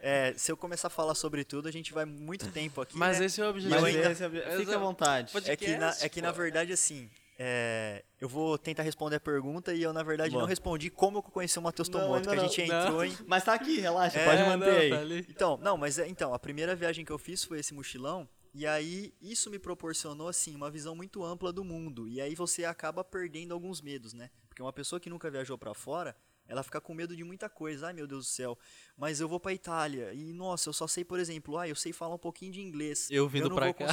[0.01, 3.19] é, se eu começar a falar sobre tudo, a gente vai muito tempo aqui, Mas
[3.19, 3.27] né?
[3.27, 3.75] esse é o objetivo.
[3.81, 5.33] Mas ainda- esse é fica à vontade.
[5.33, 7.11] Pode- É que, na, podcast, é que na verdade, assim,
[7.47, 10.41] é, eu vou tentar responder a pergunta e eu, na verdade, Bom.
[10.41, 12.81] não respondi como eu conheci o Matheus Não, Tomoto, que a gente não.
[12.83, 13.15] entrou em...
[13.27, 15.23] Mas tá aqui, relaxa, É, pode manter não, aí.
[15.23, 15.31] tá.
[15.31, 18.67] Então, não, mas é, então, a primeira viagem que eu fiz foi esse mochilão, e
[18.67, 23.05] aí isso me proporcionou, assim, uma visão muito ampla do mundo, e aí você acaba
[23.05, 24.31] perdendo alguns medos, né?
[24.49, 26.17] Porque uma pessoa que nunca viajou pra fora,
[26.49, 28.59] ela fica com medo de muita coisa, ai meu Deus do céu,
[28.97, 31.93] mas eu vou pra Itália, e nossa, eu só sei, por exemplo, ah, eu sei
[31.93, 33.07] falar um pouquinho de inglês.
[33.11, 33.87] Eu vindo não pra vou cá.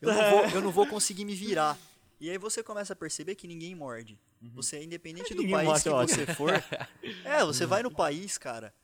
[0.00, 1.76] eu, não vou, eu não vou conseguir me virar.
[2.24, 4.18] E aí você começa a perceber que ninguém morde.
[4.54, 5.50] Você, independente do Uhum.
[5.50, 6.26] País morde, que ótimo.
[6.26, 6.52] você for,
[7.22, 8.74] é, você vai no país, cara,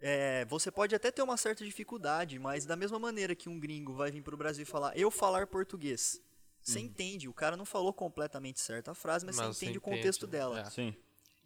[0.00, 3.92] é, você pode até ter uma certa dificuldade, mas da mesma maneira que um gringo
[3.94, 6.20] vai vir pro Brasil e falar, eu falar português,
[6.60, 6.86] você Uhum.
[6.86, 9.96] entende, o cara não falou completamente certo a frase, mas, Mas você entende o entende,
[9.98, 10.60] contexto dela.
[10.60, 10.64] é.
[10.70, 10.92] Sim.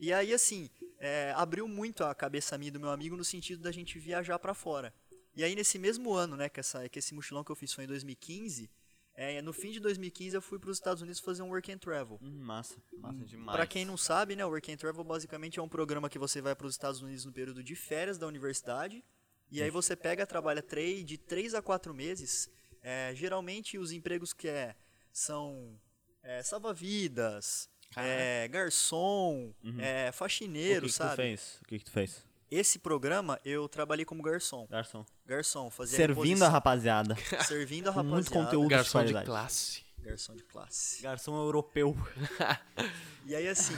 [0.01, 3.63] E aí, assim, é, abriu muito a cabeça minha e do meu amigo no sentido
[3.63, 4.95] da gente viajar pra fora.
[5.37, 7.85] E aí, nesse mesmo ano, né, que, essa, que esse mochilão que eu fiz foi
[7.85, 8.71] em 2015,
[9.17, 12.19] é, no fim de 2015 eu fui pros Estados Unidos fazer um work and travel.
[12.21, 13.57] Hum, massa, massa demais.
[13.57, 16.41] Pra quem não sabe, né, o Work and Travel basicamente é um programa que você
[16.41, 19.05] vai para os Estados Unidos no período de férias da universidade.
[19.51, 22.51] E aí você pega, trabalha três, de 3 a 4 meses.
[22.83, 24.75] É, geralmente os empregos que é,
[25.13, 25.81] são
[26.23, 31.17] é, salva-vidas, é, garçom, é, o faxineiro, que, que tu sabe?
[31.17, 31.61] fez?
[31.63, 32.27] O que, que tu fez?
[32.55, 34.65] Esse programa eu trabalhei como garçom.
[34.71, 35.05] Garçom.
[35.27, 37.17] Garçom, fazia Servindo a reposição, rapaziada.
[37.45, 38.15] servindo a Com rapaziada.
[38.15, 38.69] muito conteúdo.
[38.69, 39.27] Garçom de qualidade.
[39.27, 39.83] classe.
[39.99, 41.03] Garçom de classe.
[41.03, 41.97] Garçom europeu.
[43.27, 43.73] E aí, assim,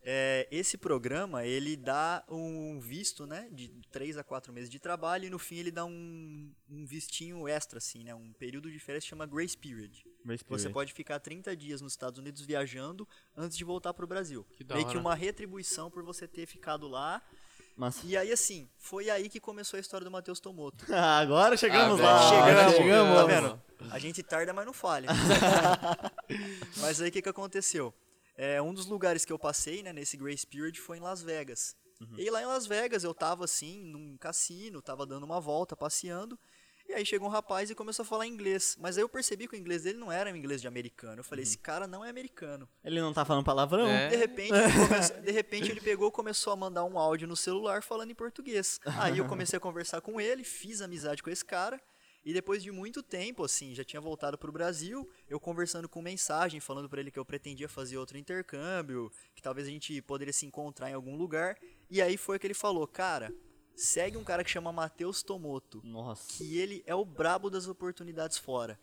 [0.00, 5.24] é, esse programa, ele dá um visto, né, de 3 a 4 meses de trabalho
[5.24, 9.02] e no fim ele dá um, um vistinho extra, assim, né, um período de férias
[9.02, 10.04] que chama Grace Period.
[10.48, 14.46] Você pode ficar 30 dias nos Estados Unidos viajando antes de voltar pro Brasil.
[14.56, 17.20] Que da Meio que uma retribuição por você ter ficado lá.
[17.76, 18.00] Mas...
[18.04, 20.86] E aí, assim, foi aí que começou a história do Matheus Tomoto.
[20.92, 22.28] Agora chegamos Ah, lá.
[22.30, 23.16] chegamos, chegamos.
[23.16, 23.62] Tá vendo?
[23.90, 25.08] A gente tarda, mas não falha.
[26.78, 27.92] mas aí o que, que aconteceu?
[28.36, 31.76] É, um dos lugares que eu passei, né, nesse Grace Period foi em Las Vegas.
[32.18, 36.38] E lá em Las Vegas eu tava assim, num cassino, tava dando uma volta, passeando.
[36.88, 38.76] E aí chegou um rapaz e começou a falar inglês.
[38.80, 41.20] Mas aí eu percebi que o inglês dele não era um inglês de americano.
[41.20, 42.68] Eu falei, esse cara não é americano.
[42.84, 43.88] Ele não tá falando palavrão?
[43.88, 44.08] É.
[44.08, 44.52] De repente,
[45.24, 48.78] de repente ele pegou e começou a mandar um áudio no celular falando em português.
[48.84, 51.80] Aí eu comecei a conversar com ele, fiz amizade com esse cara.
[52.24, 56.58] E depois de muito tempo, assim, já tinha voltado pro Brasil, eu conversando com mensagem,
[56.58, 60.44] falando pra ele que eu pretendia fazer outro intercâmbio, que talvez a gente poderia se
[60.44, 61.56] encontrar em algum lugar.
[61.88, 63.32] E aí foi que ele falou, cara,
[63.76, 66.32] segue um cara que chama Matheus Tomoto, Nossa.
[66.32, 68.80] que ele é o brabo das oportunidades fora.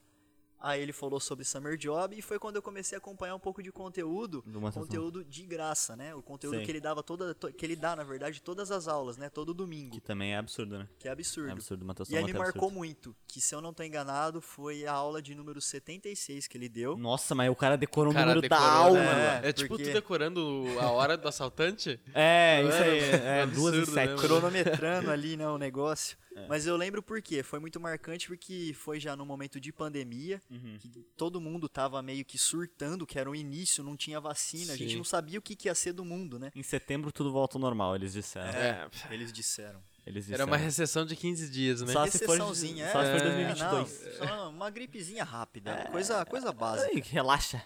[0.65, 3.61] Aí ele falou sobre Summer Job e foi quando eu comecei a acompanhar um pouco
[3.61, 4.41] de conteúdo,
[4.73, 6.15] conteúdo de graça, né?
[6.15, 6.63] O conteúdo Sei.
[6.65, 9.29] que ele dava toda, to- que ele dá, na verdade, todas as aulas, né?
[9.29, 10.87] Todo domingo, Que também é absurdo, né?
[10.97, 11.49] que é absurdo.
[11.49, 12.77] É absurdo, Matheus E aí me Tomato é marcou absurdo.
[12.77, 16.69] muito, que se eu não tô enganado, foi a aula de número 76 que ele
[16.69, 16.95] deu.
[16.97, 19.05] Nossa, mas o cara decorou o Cara, número da decorou, alma, né?
[19.33, 19.45] mano.
[19.45, 21.99] É, É, tipo porque- tu decorando a hora do assaltante?
[22.15, 23.11] É, isso aí.
[23.11, 24.07] Mano, É, duas e absurdo, né, sete.
[24.15, 24.21] mano?
[24.21, 26.17] cronometrando ali, né, o negócio.
[26.35, 26.47] É.
[26.47, 27.43] Mas eu lembro por quê?
[27.43, 30.77] Foi muito marcante porque foi já no momento de pandemia, Uhum.
[30.79, 34.75] que todo mundo tava meio que surtando, que era o início, não tinha vacina, a
[34.75, 34.97] gente Sim.
[34.97, 36.51] não sabia o que, que ia ser do mundo, né?
[36.55, 38.49] Em setembro tudo volta ao normal, eles disseram.
[38.57, 38.89] É.
[39.11, 39.81] Eles disseram.
[40.05, 40.45] Eles Era disseram.
[40.47, 41.93] uma recessão de 15 dias, né?
[41.93, 43.23] Só se for, Recessãozinha, só se for é.
[43.23, 44.19] 2022.
[44.19, 46.91] Não, só uma gripezinha rápida, coisa, coisa básica.
[46.93, 47.63] Ai, relaxa.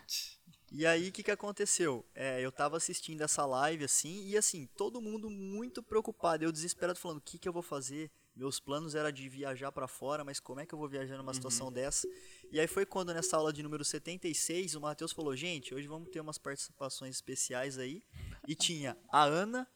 [0.72, 2.06] E aí, o que, que aconteceu?
[2.14, 7.00] É, eu tava assistindo essa live, assim, e assim, todo mundo muito preocupado, eu desesperado,
[7.00, 8.12] falando, o que, que eu vou fazer?
[8.38, 11.34] Meus planos era de viajar pra fora, mas como é que eu vou viajar numa
[11.34, 12.08] situação dessa?
[12.52, 16.10] E aí foi quando, nessa aula de número 76, o Matheus falou, gente, hoje vamos
[16.10, 18.04] ter umas participações especiais aí.
[18.48, 19.68] E tinha a Ana,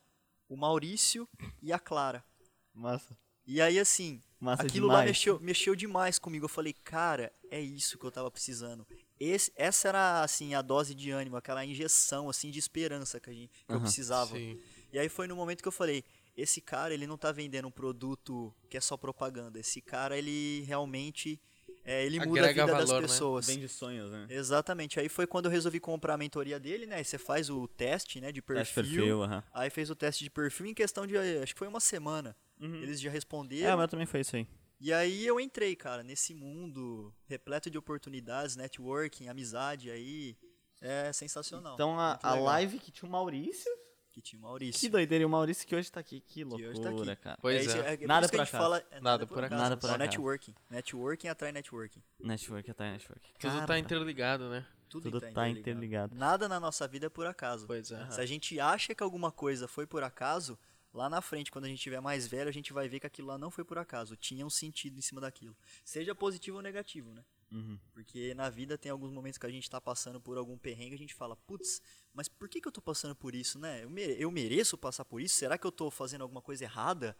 [0.48, 1.28] o Maurício
[1.60, 2.24] e a Clara.
[2.72, 3.18] Massa.
[3.48, 5.10] E aí, assim, Massa aquilo lá demais.
[5.10, 6.46] mexeu, mexeu demais comigo.
[6.46, 8.86] Eu falei, cara, é isso que eu tava precisando.
[9.20, 13.34] Esse, essa era, assim, a dose de ânimo, aquela injeção, assim, de esperança que, a
[13.34, 13.84] gente, que eu Aham.
[13.84, 14.36] precisava.
[14.36, 14.60] Sim.
[14.94, 16.04] E aí foi no momento que eu falei,
[16.36, 19.60] esse cara, ele não tá vendendo um produto que é só propaganda.
[19.60, 21.40] Esse cara, ele realmente,
[21.84, 23.08] é, ele muda a Agrega vida das valor, né?
[23.08, 23.48] pessoas.
[23.48, 24.28] Vem de sonhos, né?
[24.30, 25.00] Exatamente.
[25.00, 26.98] Aí foi quando eu resolvi comprar a mentoria dele, né?
[26.98, 28.96] Aí você faz o teste, né, de Teste perfil.
[28.96, 29.44] perfil, aham.
[29.54, 32.36] Aí fez o teste de perfil em questão de, acho que foi uma semana.
[32.60, 33.74] Eles já É, responderam.
[33.76, 34.48] o meu também foi isso aí.
[34.80, 40.36] E aí eu entrei, cara, nesse mundo repleto de oportunidades, networking, amizade aí.
[40.80, 41.76] É sensacional.
[41.76, 43.72] Então a, a live que tinha o Maurício.
[44.12, 44.80] Que tinha o Maurício.
[44.80, 46.20] Que doideira, e o Maurício que hoje tá aqui.
[46.20, 46.74] Que loucura,
[47.06, 47.16] tá aqui.
[47.22, 47.38] cara.
[47.42, 47.96] Pois isso- é.
[47.98, 48.64] por Nada por a gente acaso.
[48.64, 48.86] fala.
[48.92, 49.62] é, Nada por acaso.
[49.62, 50.00] Nada por Só acaso.
[50.10, 50.56] networking.
[50.70, 52.04] Networking atrai networking.
[52.20, 53.22] Network, até network.
[53.40, 54.66] Tudo Cara, tá interligado, né?
[54.90, 56.14] Tudo, Tudo tá interligado.
[56.14, 57.66] Nada na nossa vida é por acaso.
[57.66, 58.10] Pois é.
[58.12, 60.60] Se a gente acha que alguma coisa foi por acaso,
[60.94, 63.30] lá na frente, quando a gente tiver mais velho, a gente vai ver que aquilo
[63.30, 64.18] lá não foi por acaso.
[64.18, 65.56] Tinha um sentido em cima daquilo.
[65.86, 67.24] Seja positivo ou negativo, né?
[67.52, 67.78] Uhum.
[67.94, 70.98] Porque na vida tem alguns momentos que a gente tá passando por algum perrengue, a
[70.98, 71.82] gente fala, putz,
[72.14, 73.84] mas por que, que eu tô passando por isso, né?
[73.84, 75.36] Eu, mere- eu mereço passar por isso?
[75.36, 77.16] Será que eu tô fazendo alguma coisa errada?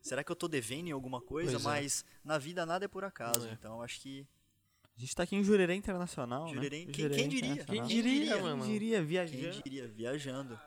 [0.00, 1.52] Será que eu tô devendo em alguma coisa?
[1.52, 1.68] Pois é.
[1.68, 3.48] mas na vida nada é por acaso.
[3.48, 3.52] É.
[3.52, 4.26] Então acho que
[4.96, 6.92] A gente tá aqui em Jurerê Internacional, Jurerê- né?
[6.92, 7.50] quem- quem diria?
[7.52, 7.86] Internacional.
[7.88, 8.62] Quem diria, diria, mano?
[8.62, 9.62] Quem diria, quem viajando.
[9.64, 10.60] diria, viajando.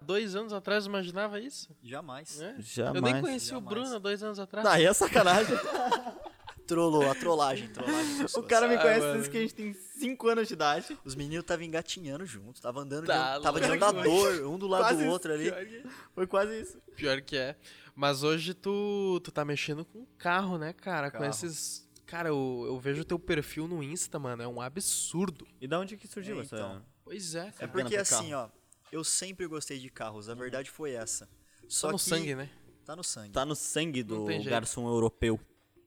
[0.00, 1.68] Dois anos atrás eu imaginava isso?
[1.82, 2.40] Jamais.
[2.40, 2.56] É?
[2.60, 2.96] Jamais.
[2.96, 3.68] Eu nem conheci o Jamais.
[3.68, 4.66] Bruno há dois anos atrás.
[4.66, 5.56] Aí é sacanagem.
[6.66, 8.26] Trollou, a trollagem, trollagem.
[8.36, 10.98] o cara me Ah, conhece desde que a gente tem 5 anos de idade.
[11.04, 14.82] Os meninos estavam engatinhando junto, tava andando Tá de, tava de andador, um do lado
[14.84, 15.50] Quase do outro ali.
[15.50, 15.82] Pior que,
[16.14, 16.78] Foi quase isso.
[16.96, 17.56] pior que é.
[17.94, 21.10] Mas hoje tu, tu tá mexendo com carro, né, cara?
[21.10, 21.30] Com Carro.
[21.30, 21.86] esses.
[22.06, 24.42] Cara, eu, eu vejo teu perfil no Insta, mano.
[24.42, 25.46] É um absurdo.
[25.60, 26.56] E da onde que surgiu É, essa...
[26.56, 26.82] então.
[27.04, 27.68] Pois é, É cara.
[27.72, 28.48] porque por assim, ó,
[28.90, 31.28] eu sempre gostei de carros, a verdade foi essa.
[31.68, 32.48] Só Tá no que sangue, né?
[32.84, 33.30] tá no sangue.
[33.30, 35.38] Tá no sangue do garçom europeu.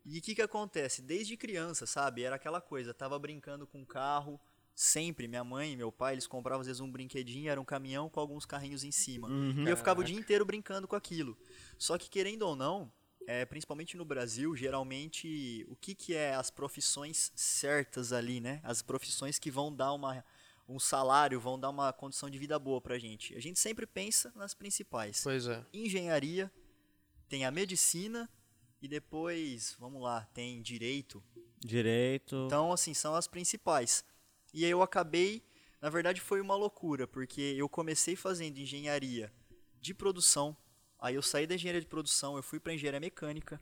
[0.05, 1.01] E o que que acontece?
[1.01, 2.23] Desde criança, sabe?
[2.23, 4.39] Era aquela coisa, tava brincando com carro,
[4.75, 5.27] sempre.
[5.27, 8.19] Minha mãe e meu pai, eles compravam às vezes um brinquedinho, era um caminhão com
[8.19, 9.27] alguns carrinhos em cima.
[9.65, 11.35] E eu ficava o dia inteiro brincando com aquilo.
[11.77, 12.91] Só que querendo ou não,
[13.25, 18.61] é, principalmente no Brasil, geralmente, o que que é as profissões certas ali, né?
[18.63, 20.23] As profissões que vão dar uma
[20.67, 23.35] um salário, vão dar uma condição de vida boa pra gente.
[23.35, 25.63] A gente sempre pensa nas principais Pois é.
[25.71, 26.51] engenharia,
[27.29, 28.27] tem a medicina
[28.85, 31.23] e depois, vamos lá, tem direito.
[31.59, 32.45] Direito.
[32.45, 34.05] Então, assim, são as principais.
[34.53, 35.43] E aí eu acabei,
[35.81, 39.33] na verdade foi uma loucura, porque eu comecei fazendo engenharia
[39.81, 40.55] de produção,
[40.99, 43.59] aí eu saí da engenharia de produção, eu fui para engenharia mecânica,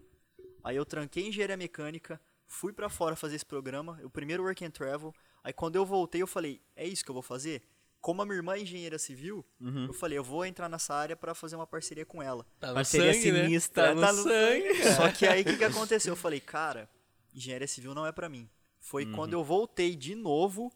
[0.63, 4.71] aí eu tranquei engenharia mecânica, fui para fora fazer esse programa, o primeiro work and
[4.71, 7.63] travel, aí quando eu voltei eu falei, é isso que eu vou fazer?
[8.03, 9.85] Como a minha irmã é engenheira civil, Uhum.
[9.85, 12.45] eu falei, eu vou entrar nessa área para fazer uma parceria com ela.
[12.59, 13.43] Tá no Parceria sangue, né?
[13.45, 14.95] sinistra, Tá no tá no sangue, cara.
[14.97, 16.11] Só que aí o que, que aconteceu?
[16.11, 16.89] Eu falei, cara,
[17.33, 18.49] engenharia civil não é pra mim.
[18.77, 19.13] Foi Uhum.
[19.13, 20.69] quando eu voltei de novo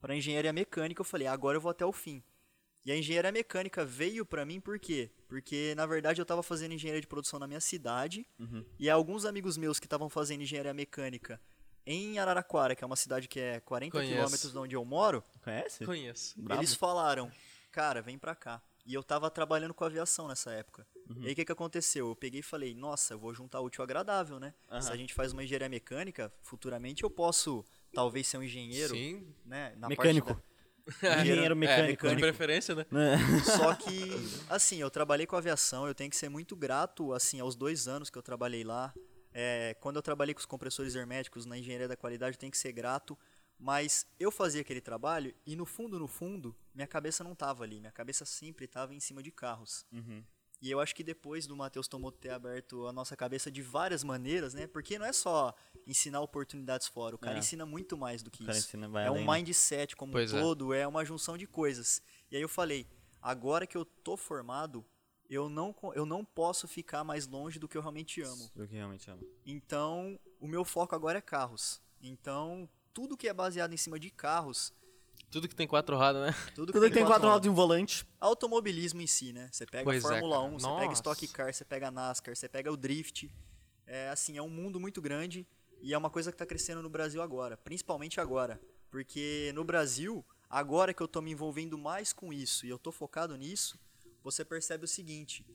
[0.00, 2.20] pra engenharia mecânica, eu falei, agora eu vou até o fim.
[2.84, 5.10] E a engenharia mecânica veio pra mim por quê?
[5.28, 8.64] Porque na verdade eu tava fazendo engenharia de produção na minha cidade Uhum.
[8.80, 11.40] e alguns amigos meus que estavam fazendo engenharia mecânica
[11.86, 14.12] em Araraquara, que é uma cidade que é 40 Conheço.
[14.14, 15.84] quilômetros de onde eu moro, Conhece?
[15.84, 16.34] Conheço.
[16.40, 16.60] Brabo.
[16.60, 17.30] eles falaram,
[17.70, 18.62] cara, vem pra cá.
[18.86, 20.86] E eu tava trabalhando com aviação nessa época.
[21.20, 22.08] E aí o que, que aconteceu?
[22.08, 24.52] Eu peguei e falei, nossa, eu vou juntar útil ao agradável, né?
[24.80, 29.26] Se a gente faz uma engenharia mecânica, futuramente eu posso talvez ser um engenheiro, Sim.
[29.44, 29.74] né?
[29.76, 30.34] Na Mecânico.
[30.34, 30.44] Parte
[31.22, 32.08] Engenheiro É, mecânico.
[32.08, 32.84] de preferência, né?
[32.90, 33.16] né?
[33.56, 34.10] Só que,
[34.50, 38.10] assim, eu trabalhei com aviação, eu tenho que ser muito grato, assim, aos dois anos
[38.10, 38.92] que eu trabalhei lá.
[39.34, 42.72] É, quando eu trabalhei com os compressores herméticos na engenharia da qualidade, tenho que ser
[42.72, 43.18] grato.
[43.58, 47.80] Mas eu fazia aquele trabalho e no fundo, no fundo, minha cabeça não estava ali.
[47.80, 49.86] Minha cabeça sempre estava em cima de carros.
[49.92, 50.24] Uhum.
[50.60, 54.02] E eu acho que depois do Matheus Tomoto ter aberto a nossa cabeça de várias
[54.02, 54.66] maneiras, né?
[54.66, 55.54] Porque não é só
[55.86, 57.38] ensinar oportunidades fora, o cara É.
[57.38, 58.74] ensina muito mais do que O cara isso.
[58.76, 59.34] É um além, né?
[59.38, 60.40] mindset como Pois um é.
[60.40, 60.86] todo, é.
[60.86, 62.00] uma junção de coisas.
[62.30, 62.86] E aí eu falei,
[63.20, 64.84] agora que eu tô formado,
[65.28, 68.50] eu não, eu não posso ficar mais longe do que eu realmente amo.
[68.54, 69.22] Do que realmente ama.
[69.44, 71.80] Então, o meu foco agora é carros.
[72.00, 74.72] Então, tudo que é baseado em cima de carros,
[75.30, 76.32] Tudo que tem quatro rodas, né?
[76.54, 78.06] tudo Tudo que tem quatro rodas e um volante.
[78.20, 79.48] automobilismo em si, né?
[79.50, 80.48] Você pega Pois a é, Fórmula cara.
[80.54, 80.92] 1, você pega Nossa.
[80.94, 83.30] Stock Car, você pega NASCAR, você pega o Drift.
[83.86, 85.46] É assim, é um mundo muito grande
[85.80, 88.60] e é uma coisa que está crescendo no Brasil agora, principalmente agora.
[88.90, 92.92] Porque no Brasil, agora que eu tô me envolvendo mais com isso e eu tô
[92.92, 93.78] focado nisso,
[94.24, 95.46] você percebe o seguinte: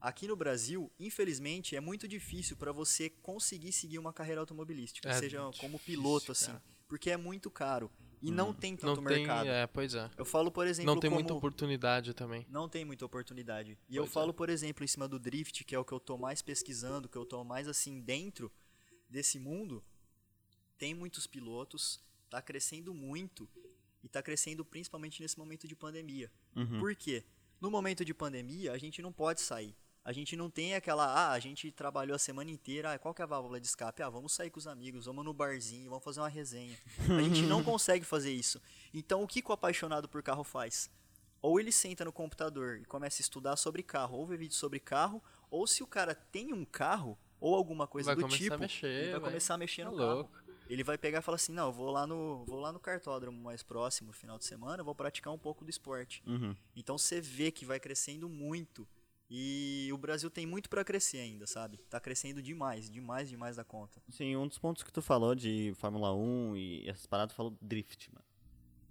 [0.00, 5.14] aqui no Brasil, infelizmente, é muito difícil para você conseguir seguir uma carreira automobilística, É
[5.14, 6.62] seja difícil, como piloto assim, cara.
[6.88, 9.48] porque é muito caro e não tem Não tanto tem, mercado.
[9.48, 10.10] é, pois é.
[10.18, 11.20] Eu falo, por exemplo, Não tem como...
[11.20, 12.44] muita oportunidade também.
[12.50, 13.78] Não tem muita oportunidade.
[13.88, 14.14] E eu Pois é.
[14.14, 17.08] falo, por exemplo, em cima do drift, que é o que eu tô mais pesquisando,
[17.08, 18.50] que eu tô mais assim dentro
[19.08, 19.84] desse mundo,
[20.76, 23.48] tem muitos pilotos, tá crescendo muito
[24.02, 26.30] e tá crescendo principalmente nesse momento de pandemia.
[26.56, 26.80] Uhum.
[26.80, 27.24] Por quê?
[27.60, 29.74] No momento de pandemia, a gente não pode sair.
[30.04, 33.20] A gente não tem aquela, ah, a gente trabalhou a semana inteira, ah, qual que
[33.20, 34.02] é a válvula de escape?
[34.02, 36.74] Ah, vamos sair com os amigos, vamos no barzinho, vamos fazer uma resenha.
[37.10, 38.60] A gente não consegue fazer isso.
[38.94, 40.88] Então, o que, o apaixonado por carro faz?
[41.42, 44.80] Ou ele senta no computador e começa a estudar sobre carro, ou ver vídeo sobre
[44.80, 48.86] carro, ou se o cara tem um carro, ou alguma coisa Vai do tipo, mexer,
[48.86, 50.30] ele vai vai- começar a mexer no carro.
[50.68, 53.40] Ele vai pegar e falar assim, não, eu vou lá no, vou lá no cartódromo
[53.40, 56.22] mais próximo, final de semana, vou praticar um pouco do esporte.
[56.26, 56.54] Uhum.
[56.76, 58.86] Então você vê que vai crescendo muito.
[59.30, 61.76] E o Brasil tem muito pra crescer ainda, sabe?
[61.90, 64.02] Tá crescendo demais, demais, demais da conta.
[64.08, 67.56] Sim, um dos pontos que tu falou de Fórmula 1 e essas paradas, tu falou
[67.60, 68.24] drift, mano.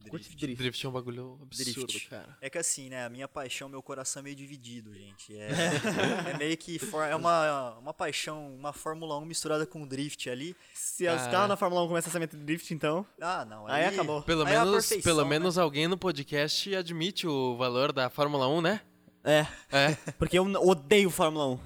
[0.10, 0.38] Curte Drift.
[0.40, 0.58] drift.
[0.64, 2.10] Drift é um bagulho absurdo, Drift.
[2.10, 2.38] cara.
[2.40, 3.06] É que assim, né?
[3.06, 5.38] A minha paixão, meu coração é meio dividido, gente.
[5.38, 5.50] É,
[6.34, 6.80] é meio que.
[6.80, 10.56] for- É uma, uma paixão, uma Fórmula 1 misturada com drift ali.
[10.74, 11.32] Se os Cara.
[11.32, 13.06] carros da Fórmula 1 começam a meter drift, então.
[13.20, 13.68] Ah, não.
[13.68, 14.22] Aí acabou.
[14.22, 15.30] Pelo aí é menos, perfeição, pelo né?
[15.30, 18.82] menos alguém no podcast admite o valor da Fórmula 1, né?
[19.24, 21.60] É, É, porque eu odeio Fórmula 1.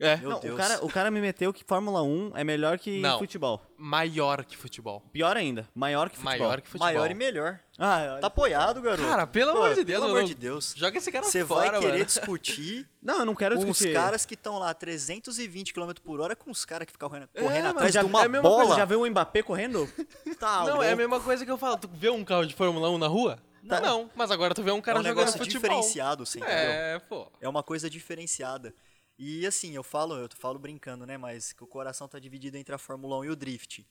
[0.00, 0.16] É.
[0.16, 0.56] Meu não, o Deus.
[0.56, 3.18] cara, o cara me meteu que Fórmula 1 é melhor que Não.
[3.18, 3.62] futebol.
[3.76, 5.00] Maior que futebol.
[5.12, 6.38] Pior ainda, maior que futebol.
[6.38, 6.86] Maior que futebol.
[6.86, 7.60] Maior e melhor.
[7.78, 9.08] Ah, Tá apoiado, garoto.
[9.08, 10.28] Cara, pelo Pô, amor de Deus, Pelo amor mano.
[10.28, 10.74] de Deus.
[10.76, 12.04] Joga esse cara Você fora, vai querer mano.
[12.06, 13.94] discutir Não, eu não quero com os discutir.
[13.94, 17.40] caras que estão lá 320 km por hora com os caras que ficam correndo, É,
[17.42, 18.64] correndo mas atrás já, de uma é a mesma bola.
[18.64, 19.88] coisa, já viu o Mbappé correndo?
[20.38, 20.96] Tá, Não, é a louco.
[20.96, 21.76] mesma coisa que eu falo.
[21.76, 23.38] Tu vê um carro de Fórmula 1 na rua?
[23.62, 23.80] Não.
[23.80, 25.60] Não, mas agora tu vê um cara é um jogando negócio futebol.
[25.62, 26.56] diferenciado, você entendeu?
[26.56, 27.30] É, pô.
[27.42, 28.74] É uma coisa diferenciada.
[29.22, 32.74] E assim, eu falo, eu falo brincando, né, mas que o coração tá dividido entre
[32.74, 33.86] a Fórmula 1 e o drift.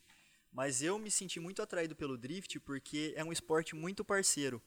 [0.52, 4.60] Mas eu me senti muito atraído pelo drift porque é um esporte muito parceiro.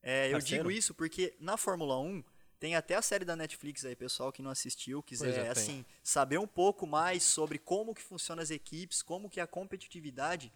[0.00, 0.62] É, eu Parceiro?
[0.62, 2.22] digo isso porque na Fórmula 1
[2.60, 5.48] tem até a série da Netflix aí, pessoal que não assistiu, quiser é, tem.
[5.48, 9.46] assim, saber um pouco mais sobre como que funcionam as equipes, como que é a
[9.46, 10.52] competitividade,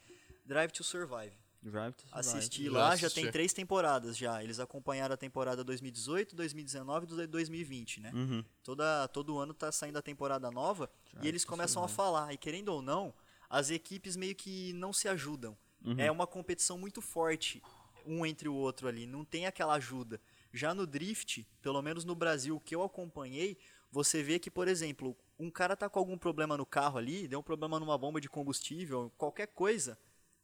[0.47, 1.37] Drive to Survive.
[1.63, 2.19] Drive to Survive.
[2.19, 3.23] Assisti Já lá, já assisti.
[3.23, 4.43] tem três temporadas já.
[4.43, 8.13] Eles acompanharam a temporada 2018, 2019 e 2020, né?
[8.15, 8.45] Uhum.
[8.63, 10.91] Toda, todo ano tá saindo a temporada nova
[11.23, 12.33] e eles começam a falar.
[12.33, 13.13] E querendo ou não,
[13.49, 15.57] as equipes meio que não se ajudam.
[15.97, 17.63] É uma competição muito forte
[18.05, 19.07] um entre o outro ali.
[19.07, 20.21] Não tem aquela ajuda.
[20.53, 23.59] Já no drift, pelo menos no Brasil, que eu acompanhei,
[23.91, 27.41] você vê que, por exemplo, um cara tá com algum problema no carro ali, deu
[27.41, 29.99] um problema numa bomba de combustível, qualquer coisa,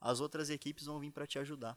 [0.05, 1.77] as outras equipes vão vir para te ajudar.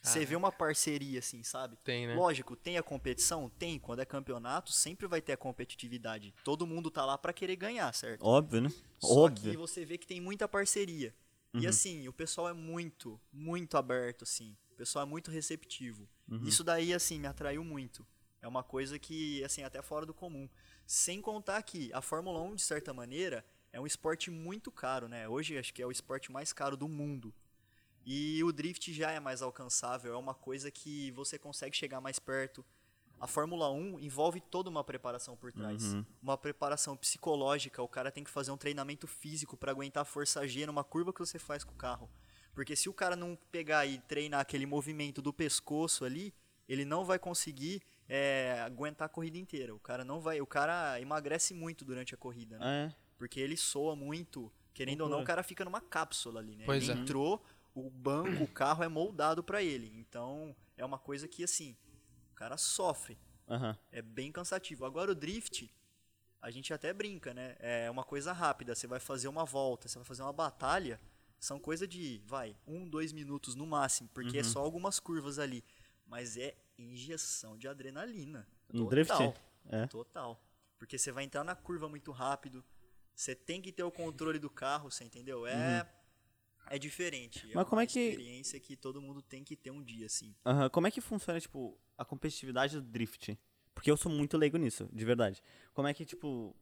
[0.00, 1.76] Você vê uma parceria assim, sabe?
[1.82, 2.14] Tem, né?
[2.14, 3.48] Lógico, tem a competição?
[3.58, 3.78] Tem.
[3.78, 6.34] Quando é campeonato, sempre vai ter a competitividade.
[6.44, 8.22] Todo mundo tá lá pra querer ganhar, certo?
[8.22, 8.72] Óbvio, né?
[9.00, 9.50] Só Óbvio.
[9.50, 11.14] que você vê que tem muita parceria.
[11.52, 11.60] Uhum.
[11.60, 14.56] E assim, o pessoal é muito, muito aberto, assim.
[14.72, 16.08] O pessoal é muito receptivo.
[16.28, 16.44] Uhum.
[16.44, 18.06] Isso daí, assim, me atraiu muito.
[18.42, 20.48] É uma coisa que, assim, até fora do comum.
[20.86, 25.26] Sem contar que a Fórmula 1, de certa maneira, é um esporte muito caro, né?
[25.26, 27.34] Hoje acho que é o esporte mais caro do mundo.
[28.04, 32.18] E o drift já é mais alcançável, é uma coisa que você consegue chegar mais
[32.18, 32.64] perto.
[33.18, 35.94] A Fórmula 1 envolve toda uma preparação por trás.
[35.94, 36.04] Uhum.
[36.22, 40.46] Uma preparação psicológica, o cara tem que fazer um treinamento físico para aguentar a força
[40.46, 42.10] G numa curva que você faz com o carro.
[42.54, 46.34] Porque se o cara não pegar e treinar aquele movimento do pescoço ali,
[46.68, 49.74] ele não vai conseguir é, aguentar a corrida inteira.
[49.74, 52.92] O cara não vai, o cara emagrece muito durante a corrida, né?
[52.92, 53.04] É.
[53.16, 56.64] Porque ele soa muito, querendo ou não, o cara fica numa cápsula ali, né?
[56.66, 57.02] Pois ele é.
[57.02, 57.42] entrou,
[57.74, 59.92] o banco, o carro é moldado pra ele.
[59.98, 61.76] Então, é uma coisa que, assim,
[62.30, 63.18] o cara sofre.
[63.48, 63.76] Aham.
[63.90, 64.84] É bem cansativo.
[64.84, 65.70] Agora, o drift,
[66.40, 67.56] a gente até brinca, né?
[67.58, 68.74] É uma coisa rápida.
[68.74, 71.00] Você vai fazer uma volta, você vai fazer uma batalha.
[71.38, 75.62] São coisa de, vai, um, dois minutos no máximo, porque é só algumas curvas ali.
[76.06, 78.46] Mas é injeção de adrenalina.
[78.72, 79.18] No Total.
[79.18, 79.40] drift?
[79.66, 79.86] É.
[79.86, 80.40] Total.
[80.78, 82.64] Porque você vai entrar na curva muito rápido.
[83.14, 85.46] Você tem que ter o controle do carro, você entendeu?
[85.46, 85.86] É,
[86.70, 87.44] é diferente.
[87.46, 87.52] Uhum.
[87.54, 90.34] Mas como uma é que- experiência que todo mundo tem que ter um dia, assim.
[90.44, 90.68] Aham.
[90.70, 93.38] Como é que funciona, tipo, a competitividade do drift?
[93.74, 95.42] Porque eu sou muito leigo nisso, de verdade.
[95.72, 96.54] Como é que, tipo,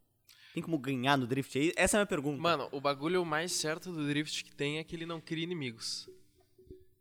[0.55, 1.59] tem como ganhar no drift?
[1.59, 1.73] aí?
[1.77, 2.41] Essa é a minha pergunta.
[2.41, 6.09] Mano, o bagulho mais certo do drift que tem é que ele não cria inimigos.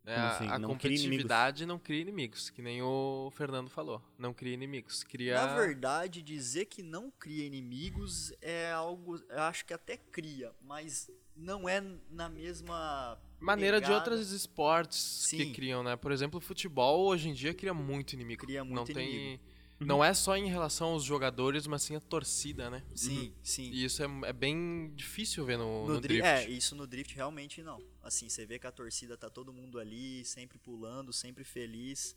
[0.04, 0.48] É, assim?
[0.48, 4.02] a Não cria competitividade não cria inimigos, que nem o Fernando falou.
[4.18, 5.04] Não cria inimigos.
[5.04, 5.34] Cria.
[5.34, 9.16] Na verdade, dizer que não cria inimigos é algo.
[9.28, 13.18] Eu acho que até cria, mas não é na mesma.
[13.40, 13.98] Maneira de pegada.
[14.12, 15.52] outros esportes que Sim.
[15.52, 15.96] criam, né?
[15.96, 18.42] Por exemplo, o futebol hoje em dia cria muito inimigo.
[18.46, 19.42] Cria não muito tem, inimigo.
[19.80, 22.84] Não é só em relação aos jogadores, mas sim a torcida, né?
[22.94, 23.64] Sim, sim.
[23.72, 26.24] E isso é, é bem difícil ver no, No no dri- drift.
[26.28, 27.82] É, isso no drift realmente não.
[28.00, 32.16] Assim, você vê que a torcida tá todo mundo ali, sempre pulando, sempre feliz.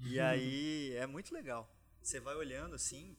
[0.00, 1.70] E aí é muito legal.
[2.02, 3.14] Você vai olhando assim,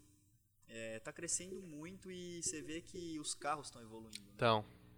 [0.68, 4.20] é, tá crescendo muito e você vê que os carros estão evoluindo.
[4.22, 4.34] né?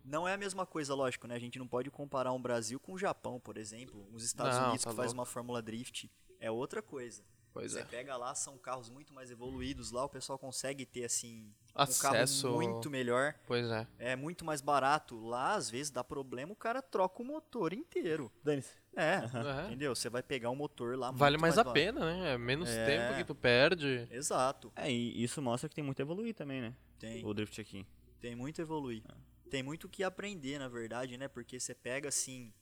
[0.07, 1.35] Não é a mesma coisa, lógico, né?
[1.35, 4.07] A gente não pode comparar um Brasil com o Japão, por exemplo.
[4.13, 7.23] Os Estados Não, Unidos tá que faz uma Fórmula Drift é outra coisa.
[7.53, 7.83] pois Você é.
[7.85, 9.91] pega lá, são carros muito mais evoluídos.
[9.91, 13.33] Lá o pessoal consegue ter, assim, Acesso- um carro muito melhor.
[13.47, 13.87] Pois é.
[13.97, 15.19] É muito mais barato.
[15.19, 18.31] Lá, às vezes, dá problema, o cara troca o motor inteiro.
[18.43, 18.75] Dane-se.
[18.95, 19.65] É, Aham.
[19.73, 19.95] entendeu?
[19.95, 21.73] Você vai pegar um motor lá Vale muito mais a barato.
[21.73, 22.33] pena, né?
[22.33, 22.85] É menos É.
[22.85, 24.07] tempo que tu perde.
[24.11, 24.71] Exato.
[24.75, 26.75] É, e isso mostra que tem muito a evoluir também, né?
[26.99, 27.85] Tem, O drift aqui.
[28.21, 29.03] tem muito a evoluir.
[29.49, 31.27] Tem muito o que aprender, na verdade, né?
[31.27, 32.53] Porque você pega, assim,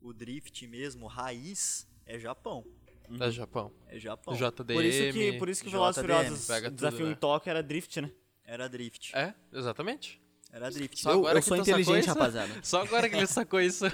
[0.00, 2.64] o drift mesmo, raiz, é Japão.
[3.20, 3.72] É Japão.
[3.86, 4.34] É Japão.
[4.34, 4.74] JDM.
[4.74, 7.06] Por isso que, por isso que o Velozes e JDM, Furiosos, pega o tudo, desafio
[7.06, 7.12] né?
[7.12, 8.12] em Tóquio era drift, né?
[8.44, 9.16] Era drift.
[9.16, 10.20] É, exatamente.
[10.52, 11.00] Era drift.
[11.00, 12.52] Só eu agora eu que sou inteligente, rapaziada.
[12.62, 13.84] Só agora que ele sacou isso.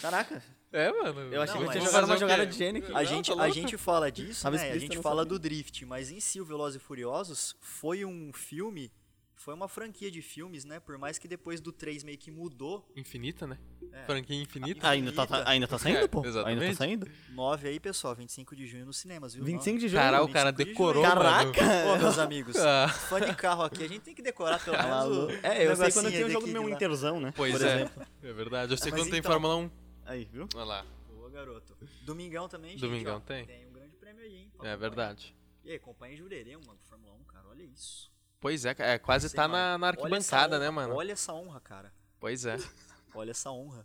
[0.00, 0.42] Caraca,
[0.72, 1.20] É, mano.
[1.32, 2.92] eu achei Não, que tinha jogado uma jogada de gênio aqui.
[2.92, 4.70] A, Não, gente, tá a gente fala disso, né?
[4.70, 5.28] A gente fala sabia.
[5.30, 8.90] do drift, mas em si o Velozes e Furiosos foi um filme,
[9.36, 10.80] foi uma franquia de filmes, né?
[10.80, 13.58] Por mais que depois do 3 meio que mudou, Infinita, né?
[13.92, 14.04] É.
[14.04, 14.86] Franquia infinita.
[14.86, 16.18] Ah, ainda, tá, tá- ainda tá saindo, É, pô?
[16.18, 16.70] Ainda exatamente.
[16.70, 17.10] tá saindo?
[17.30, 19.44] 9 aí, pessoal, 25 de junho nos cinemas, viu?
[19.44, 20.02] 25 de junho.
[20.02, 21.14] Cara, o 25 cara de decorou, mano.
[21.14, 21.60] Caraca!
[21.94, 22.88] Ô, meus amigos, Ah.
[22.88, 25.30] fã de carro aqui, a gente tem que decorar pelo Tá menos o.
[25.46, 26.72] É, eu sei quando tem o jogo do meu de.
[26.72, 27.32] Interzão, né?
[27.36, 27.74] Pois Por é.
[27.74, 28.06] exemplo.
[28.22, 28.72] É verdade.
[28.72, 29.70] Eu sei Mas quando tem então- Fórmula 1.
[30.04, 30.48] Aí, viu?
[30.54, 30.86] Olha lá.
[31.08, 31.76] Boa, garoto.
[32.02, 33.44] Domingão também, gente, Domingão ó, tem.
[33.46, 34.50] Tem um grande prêmio aí, hein?
[34.62, 35.34] É verdade.
[35.64, 38.10] E aí, acompanha em Jurerê, mano, Fórmula 1, cara, olha isso.
[38.46, 39.54] Pois é, é quase Sei, tá mano.
[39.72, 40.94] na, na arquibancada, honra, né, mano?
[40.94, 41.92] Olha essa honra, cara.
[42.20, 42.56] Pois é.
[43.12, 43.84] Olha essa honra.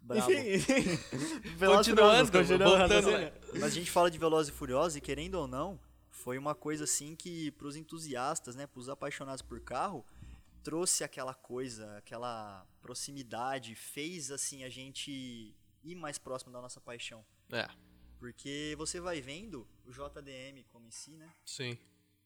[0.00, 0.30] Bravo.
[0.30, 0.72] Enfim,
[1.58, 3.10] Continuando, continuando voltando.
[3.10, 3.32] raciocínio.
[3.54, 5.80] Mas a gente fala de Velozes e Furiosos e querendo ou não,
[6.12, 10.06] foi uma coisa assim que pros entusiastas, né, pros apaixonados por carro,
[10.62, 17.26] trouxe aquela coisa, aquela proximidade, fez assim a gente ir mais próximo da nossa paixão.
[17.50, 17.68] É,
[18.20, 21.28] Porque você vai vendo o JDM como em si, né?
[21.44, 21.76] sim.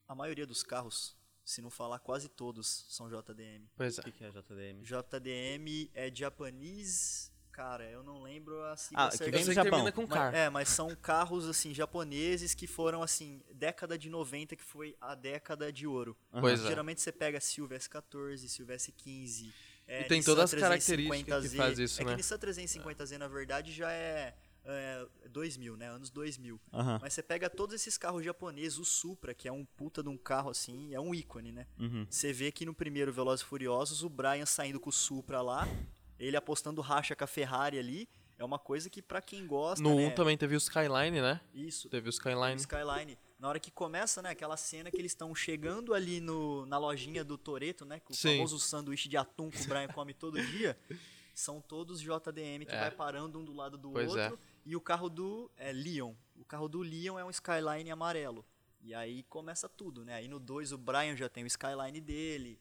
[0.06, 3.66] A maioria dos carros, se não falar quase todos, são JDM.
[3.76, 4.00] Pois é.
[4.00, 4.83] O que que é JDM?
[4.83, 9.37] JDM é japonês, cara, eu não lembro a sigla Ah, que certa.
[9.37, 9.70] vem do Japão.
[9.85, 14.57] termina com Mas- é, mas são carros assim japoneses que foram assim década de 90
[14.57, 16.16] que foi a década de ouro.
[16.31, 16.68] Pois é.
[16.68, 19.52] Geralmente você pega Silvia S14, Silvia S15.
[19.87, 21.57] é, E tem Nissan todas as características que 350Z.
[21.57, 22.11] faz isso, é né?
[22.12, 25.88] que Nissan 350Z na verdade já é, é 2000, né?
[25.88, 26.61] Anos 2000.
[26.72, 26.98] Aham.
[27.03, 30.16] Mas você pega todos esses carros japoneses, o Supra, que é um puta de um
[30.16, 31.66] carro assim, é um ícone, né?
[31.79, 32.07] Uhum.
[32.09, 35.66] Você vê que no primeiro Velozes e Furiosos, o Brian saindo com o Supra lá,
[36.18, 39.94] ele apostando racha com a Ferrari ali, é uma coisa que pra quem gosta, No
[39.94, 40.11] 1 né?
[40.11, 41.40] também teve o Skyline, né?
[41.55, 42.57] Isso, Teve o o Skyline.
[42.57, 43.18] Skyline.
[43.38, 47.25] Na hora que começa, né, aquela cena que eles estão chegando ali no, na lojinha
[47.25, 48.37] do Toreto, né, com o Sim.
[48.37, 50.77] famoso sanduíche de atum que o Brian come todo dia,
[51.35, 52.79] são todos JDM que É.
[52.81, 54.33] vai parando um do lado do Pois é.
[54.64, 56.14] E o carro do é, Leon.
[56.37, 58.44] O carro do Leon é um Skyline amarelo.
[58.81, 60.15] E aí começa tudo, né?
[60.15, 62.60] Aí no 2 o Brian já tem o Skyline dele.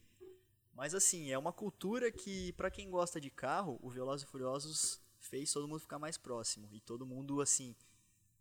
[0.74, 5.02] Mas assim, é uma cultura que, pra quem gosta de carro, o Velozes e Furiosos
[5.20, 6.70] fez todo mundo ficar mais próximo.
[6.72, 7.76] E todo mundo, assim,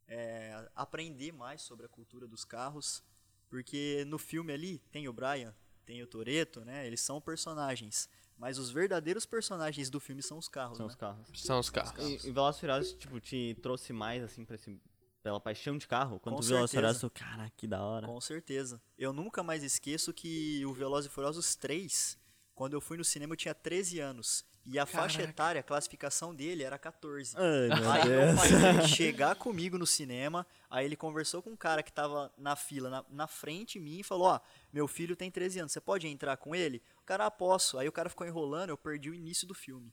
[0.07, 3.03] é, aprender mais sobre a cultura dos carros.
[3.49, 5.55] Porque no filme ali tem o Brian,
[5.85, 6.87] tem o Toreto, né?
[6.87, 8.09] Eles são personagens.
[8.41, 10.91] Mas os verdadeiros personagens do filme são os carros, São né?
[10.93, 11.27] os carros.
[11.35, 12.25] São os carros.
[12.25, 14.81] E, e Velozes e Furiosos, tipo, te trouxe mais, assim, pra esse,
[15.23, 16.19] pela paixão de carro?
[16.19, 17.27] Quando Com tu viu Velozes e Furiosos, certeza.
[17.29, 18.07] tu, cara, que da hora.
[18.07, 18.81] Com certeza.
[18.97, 22.19] Eu nunca mais esqueço que o Velozes e Furiosos 3
[22.55, 24.45] Quando eu fui no cinema eu tinha 13 anos.
[24.67, 25.31] E a faixa Caraca.
[25.33, 27.35] etária, a classificação dele era 14.
[27.35, 28.37] Ai, meu Aí meu Deus.
[28.39, 32.31] pai teve que chegar comigo no cinema, aí ele conversou com um cara que tava
[32.37, 35.73] na fila, na, na frente de mim, e falou, ó, meu filho tem 13 anos,
[35.73, 36.83] você pode entrar com ele?
[37.11, 37.77] Cara, ah, posso.
[37.77, 39.93] Aí o cara ficou enrolando, eu perdi o início do filme.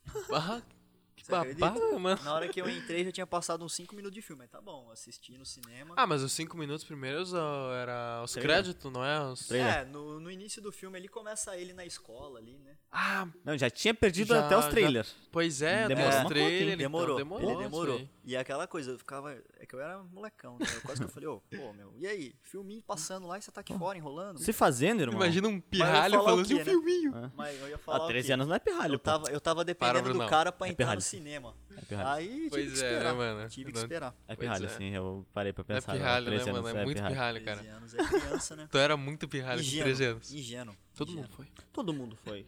[1.28, 2.20] Ah, que babaca, mano.
[2.24, 4.38] Na hora que eu entrei, já tinha passado uns 5 minutos de filme.
[4.42, 5.94] Mas tá bom, assisti no cinema.
[5.96, 8.56] Ah, mas os cinco minutos primeiros era os Trailer.
[8.62, 9.20] créditos, não é?
[9.20, 9.50] Os...
[9.50, 12.76] É, no, no início do filme ele começa ele na escola ali, né?
[12.92, 15.14] Ah, Não, já tinha perdido Já- até os já- trailers.
[15.32, 17.50] pois é, Demorou trailers, então demorou, demorou.
[17.50, 18.08] ele demorou.
[18.24, 19.32] E aquela coisa, eu ficava.
[19.58, 20.66] É que eu era molecão, né?
[20.74, 22.34] Eu quase que eu falei, ô, pô, meu, e aí?
[22.42, 24.38] Filminho passando lá e você tá aqui fora enrolando?
[24.38, 25.16] Se fazendo, irmão.
[25.16, 26.64] Imagina um pirralho falando assim, um né?
[26.64, 27.32] filminho.
[27.34, 27.98] Mas eu ia falar.
[27.98, 28.32] Ah, o 13 quê?
[28.34, 29.04] anos não é pirralho, Eu pô.
[29.04, 30.98] tava, eu tava dependendo do cara pra É entrar pirralho.
[30.98, 31.54] no cinema.
[31.76, 32.08] É pirralho.
[32.08, 33.02] Aí tive Pois que é, esperar.
[33.04, 33.48] né, mano?
[33.48, 34.14] Tive que esperar.
[34.28, 34.68] É pirralho, é.
[34.68, 34.94] sim.
[34.94, 35.92] Eu parei pra É pensar.
[35.92, 36.66] pirralho, né, 13 mano?
[36.66, 37.76] anos É muito pirralho, 13 cara.
[37.76, 38.68] anos é criança, né?
[38.72, 40.32] Tu era muito pirralho com 13 anos.
[40.32, 40.76] Ingênuo.
[40.94, 41.24] Todo ingênuo.
[41.28, 41.46] mundo foi.
[41.72, 42.46] Todo mundo foi.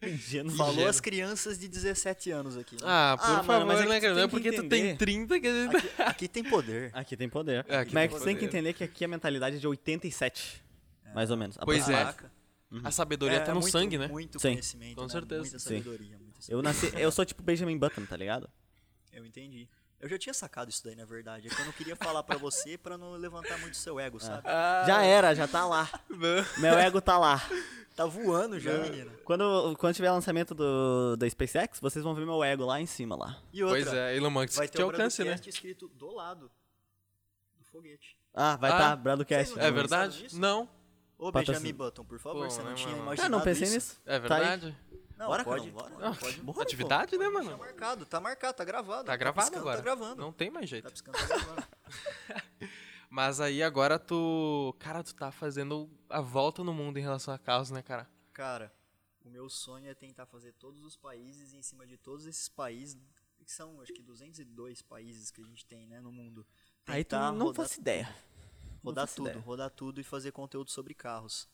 [0.02, 0.56] Ingênuo.
[0.56, 0.88] Falou Ingênuo.
[0.90, 2.74] as crianças de 17 anos aqui.
[2.76, 2.80] né?
[2.84, 4.14] Ah, por Ah, mano, favor, mas é que né, cara?
[4.14, 4.96] Não é que porque tu tem entender.
[4.96, 5.48] 30 que...
[5.48, 6.90] Aqui, aqui tem poder.
[6.96, 7.66] Aqui tem poder.
[7.68, 8.46] É, aqui Mas é tem que você tem que poder.
[8.58, 10.62] entender que aqui a mentalidade é de 87.
[11.14, 11.58] Mais ou menos.
[11.62, 11.92] Pois é.
[11.92, 12.32] Caraca.
[12.84, 14.06] A sabedoria tá no muito, sangue, né?
[14.06, 14.50] Muito Sim.
[14.52, 15.08] conhecimento, Com né?
[15.08, 15.40] certeza.
[15.42, 15.68] Muita Sim.
[15.78, 16.16] sabedoria.
[16.16, 16.92] Muita Eu nasci.
[16.96, 18.48] Eu sou tipo Benjamin Button, tá ligado?
[19.12, 19.68] Eu entendi.
[20.00, 21.46] Eu já tinha sacado isso daí, na verdade.
[21.46, 24.42] É que eu não queria falar pra você pra não levantar muito seu ego, sabe?
[24.46, 25.90] Ah, Já era, já tá lá.
[26.08, 26.18] não.
[26.58, 27.42] Meu ego tá lá.
[27.94, 29.10] Tá voando já, menina.
[29.24, 33.14] Quando, quando tiver lançamento do, da SpaceX, vocês vão ver meu ego lá em cima
[33.14, 33.42] lá.
[33.52, 35.38] E outra, Pois é, Elon Musk vai que ter alcance, né?
[35.46, 36.50] Escrito do lado
[37.58, 38.16] do foguete.
[38.32, 39.58] Ah, vai Ah, tá, Bradocast.
[39.58, 40.28] É não verdade?
[40.32, 40.66] Não.
[41.18, 41.30] Ô.
[41.30, 43.02] Benjamin Button, por favor, Pô, você não né, tinha mano?
[43.02, 43.74] imaginado Ah, não pensei isso?
[43.74, 44.00] nisso.
[44.06, 44.76] É Tá verdade?
[45.20, 45.98] Não, Bora, pode, Carol, bora.
[46.08, 46.40] Não, pode.
[46.40, 46.62] Bora, pô.
[46.62, 47.58] Atividade, né, Tá mano?
[47.58, 49.04] marcado, tá marcado, tá gravado.
[49.04, 49.76] Tá gravado piscando, agora.
[49.76, 50.16] Tá gravando.
[50.22, 50.84] Não tem mais jeito.
[50.84, 51.62] Tá piscando, tá gravando.
[53.10, 54.74] Mas aí agora tu.
[54.78, 58.08] Cara, tu tá fazendo a volta no mundo em relação a carros, né, cara?
[58.32, 58.72] Cara,
[59.22, 62.48] o meu sonho é tentar fazer todos os países e em cima de todos esses
[62.48, 62.96] países,
[63.44, 66.46] que são acho que 202 países que a gente tem, né, no mundo.
[66.86, 68.16] Aí tu tentar não rodar faço ideia.
[68.82, 69.44] rodar tudo, ideia.
[69.44, 71.46] rodar tudo e fazer conteúdo sobre carros.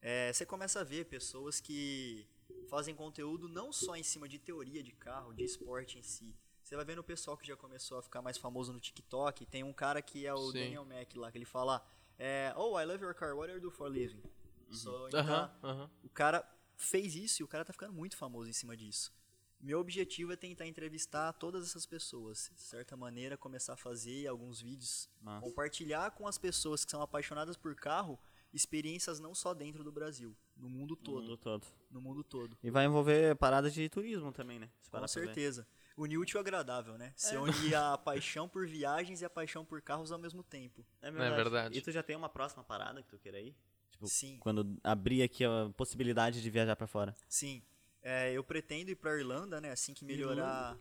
[0.00, 2.28] É, você começa a ver pessoas que
[2.68, 6.36] fazem conteúdo não só em cima de teoria de carro, de esporte em si.
[6.62, 9.46] Você vai vendo o pessoal que já começou a ficar mais famoso no TikTok.
[9.46, 10.58] Tem um cara que é o Sim.
[10.58, 11.84] Daniel Mack lá, que ele fala:
[12.18, 14.22] é, Oh, I love your car, what do you do for a living?
[14.70, 16.46] So, então, o cara
[16.76, 19.12] fez isso e o cara tá ficando muito famoso em cima disso.
[19.60, 24.60] Meu objetivo é tentar entrevistar todas essas pessoas, de certa maneira começar a fazer alguns
[24.60, 25.44] vídeos, Massa.
[25.44, 28.18] compartilhar com as pessoas que são apaixonadas por carro
[28.52, 31.66] experiências não só dentro do Brasil, no mundo No todo, mundo todo.
[31.90, 32.58] no mundo todo.
[32.62, 34.68] E vai envolver paradas de turismo também, né?
[34.90, 35.66] Com certeza.
[35.96, 37.12] Unir útil ao agradável, né?
[37.16, 37.40] Se É.
[37.40, 40.84] unir a paixão por viagens e a paixão por carros ao mesmo tempo.
[41.02, 41.34] É verdade.
[41.36, 41.78] verdade.
[41.78, 43.54] E tu já tem uma próxima parada que tu queira ir?
[43.90, 44.36] Tipo, Sim.
[44.40, 47.16] quando abrir aqui a possibilidade de viajar pra fora.
[47.28, 47.62] Sim.
[48.00, 49.72] É, eu pretendo ir pra Irlanda, né?
[49.72, 50.78] Assim que melhorar.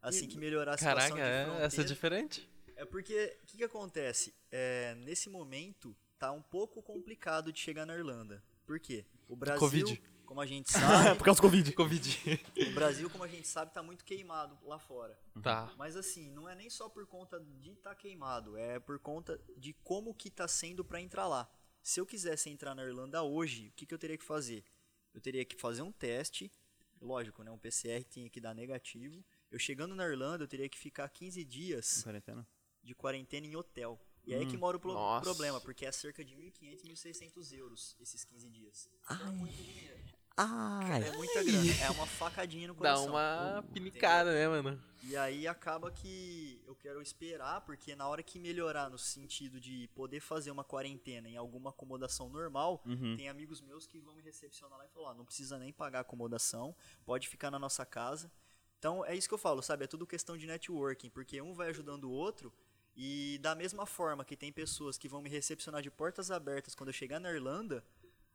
[0.00, 1.66] Assim que melhorar a Caraca, situação de é, fronteira.
[1.66, 2.48] essa é diferente.
[2.76, 4.34] É porque, o que, que acontece?
[4.50, 8.42] É, nesse momento, tá um pouco complicado de chegar na Irlanda.
[8.72, 9.04] Por quê?
[9.28, 10.02] O Brasil, Covid.
[10.24, 11.72] como a gente sabe, Por causa do Covid.
[11.72, 12.40] Covid.
[12.70, 15.14] o Brasil, como a gente sabe, tá muito queimado lá fora.
[15.42, 15.70] tá.
[15.76, 19.74] Mas assim, não é nem só por conta de estar queimado, é por conta de
[19.84, 21.46] como que tá sendo para entrar lá.
[21.82, 24.64] Se eu quisesse entrar na Irlanda hoje, o que, que eu teria que fazer?
[25.12, 26.50] Eu teria que fazer um teste,
[26.98, 27.50] lógico, né?
[27.50, 29.22] Um PCR tinha que dar negativo.
[29.50, 32.48] Eu chegando na Irlanda, eu teria que ficar 15 dias Quarentena.
[32.82, 34.00] de quarentena em hotel.
[34.24, 35.22] E aí que mora o pro- nossa.
[35.22, 38.88] problema, porque é cerca de 1.500, 1.600 euros esses 15 dias.
[39.10, 40.00] É muito dinheiro.
[40.36, 41.02] Ai.
[41.08, 41.72] É muita grana.
[41.82, 43.08] É uma facadinha no Dá coração.
[43.08, 44.82] uma pinicada, né, mano?
[45.02, 49.88] E aí acaba que eu quero esperar, porque na hora que melhorar no sentido de
[49.94, 53.16] poder fazer uma quarentena em alguma acomodação normal, Uhum.
[53.16, 56.00] tem amigos meus que vão me recepcionar lá e falar, "Ó, não precisa nem pagar
[56.00, 58.32] acomodação, pode ficar na nossa casa.
[58.78, 59.84] Então é isso que eu falo, sabe?
[59.84, 62.52] É tudo questão de networking, porque um vai ajudando o outro
[62.96, 66.88] e da mesma forma que tem pessoas que vão me recepcionar de portas abertas quando
[66.88, 67.84] eu chegar na Irlanda,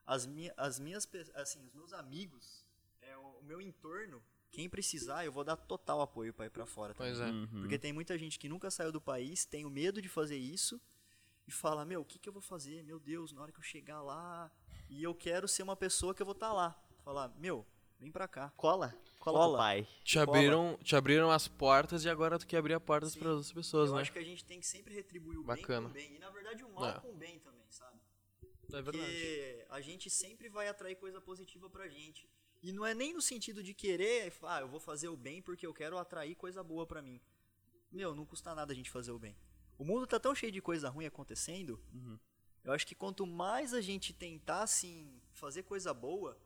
[0.06, 2.66] as, mi as minhas, pe- assim, os meus amigos,
[3.02, 6.94] é, o, meu entorno, quem precisar, eu vou dar total apoio para ir para fora.
[6.94, 7.14] também.
[7.14, 7.30] Pois é.
[7.32, 7.62] Uhum.
[7.62, 10.82] Porque tem muita gente que nunca saiu do país, tem o medo de fazer isso
[11.48, 12.84] e fala: Meu, o que, que eu vou fazer?
[12.84, 14.50] Meu Deus, na hora que eu chegar lá.
[14.90, 16.82] E eu quero ser uma pessoa que eu vou estar lá.
[17.04, 17.66] Falar: Meu,
[18.00, 18.52] vem pra cá.
[18.56, 18.94] Cola?
[19.20, 19.58] Cola, Cola.
[19.58, 19.88] pai.
[20.04, 23.52] Te abriram, te abriram as portas e agora tu quer abrir as portas para outras
[23.52, 24.02] pessoas, eu né?
[24.02, 25.90] acho que a gente tem que sempre retribuir o Bacana.
[25.90, 26.16] bem com o bem.
[26.16, 27.00] E na verdade o mal É.
[27.00, 27.98] com o bem também, sabe?
[28.74, 28.98] É verdade.
[28.98, 32.30] Porque a gente sempre vai atrair coisa positiva pra gente.
[32.64, 35.66] E não é nem no sentido de querer, ah, eu vou fazer o bem porque
[35.66, 37.20] eu quero atrair coisa boa pra mim.
[37.92, 39.38] Meu, não custa nada a gente fazer o bem.
[39.78, 41.80] O mundo tá tão cheio de coisa ruim acontecendo.
[41.94, 42.18] Uhum.
[42.64, 46.38] Eu acho que quanto mais a gente tentar, assim, fazer coisa boa,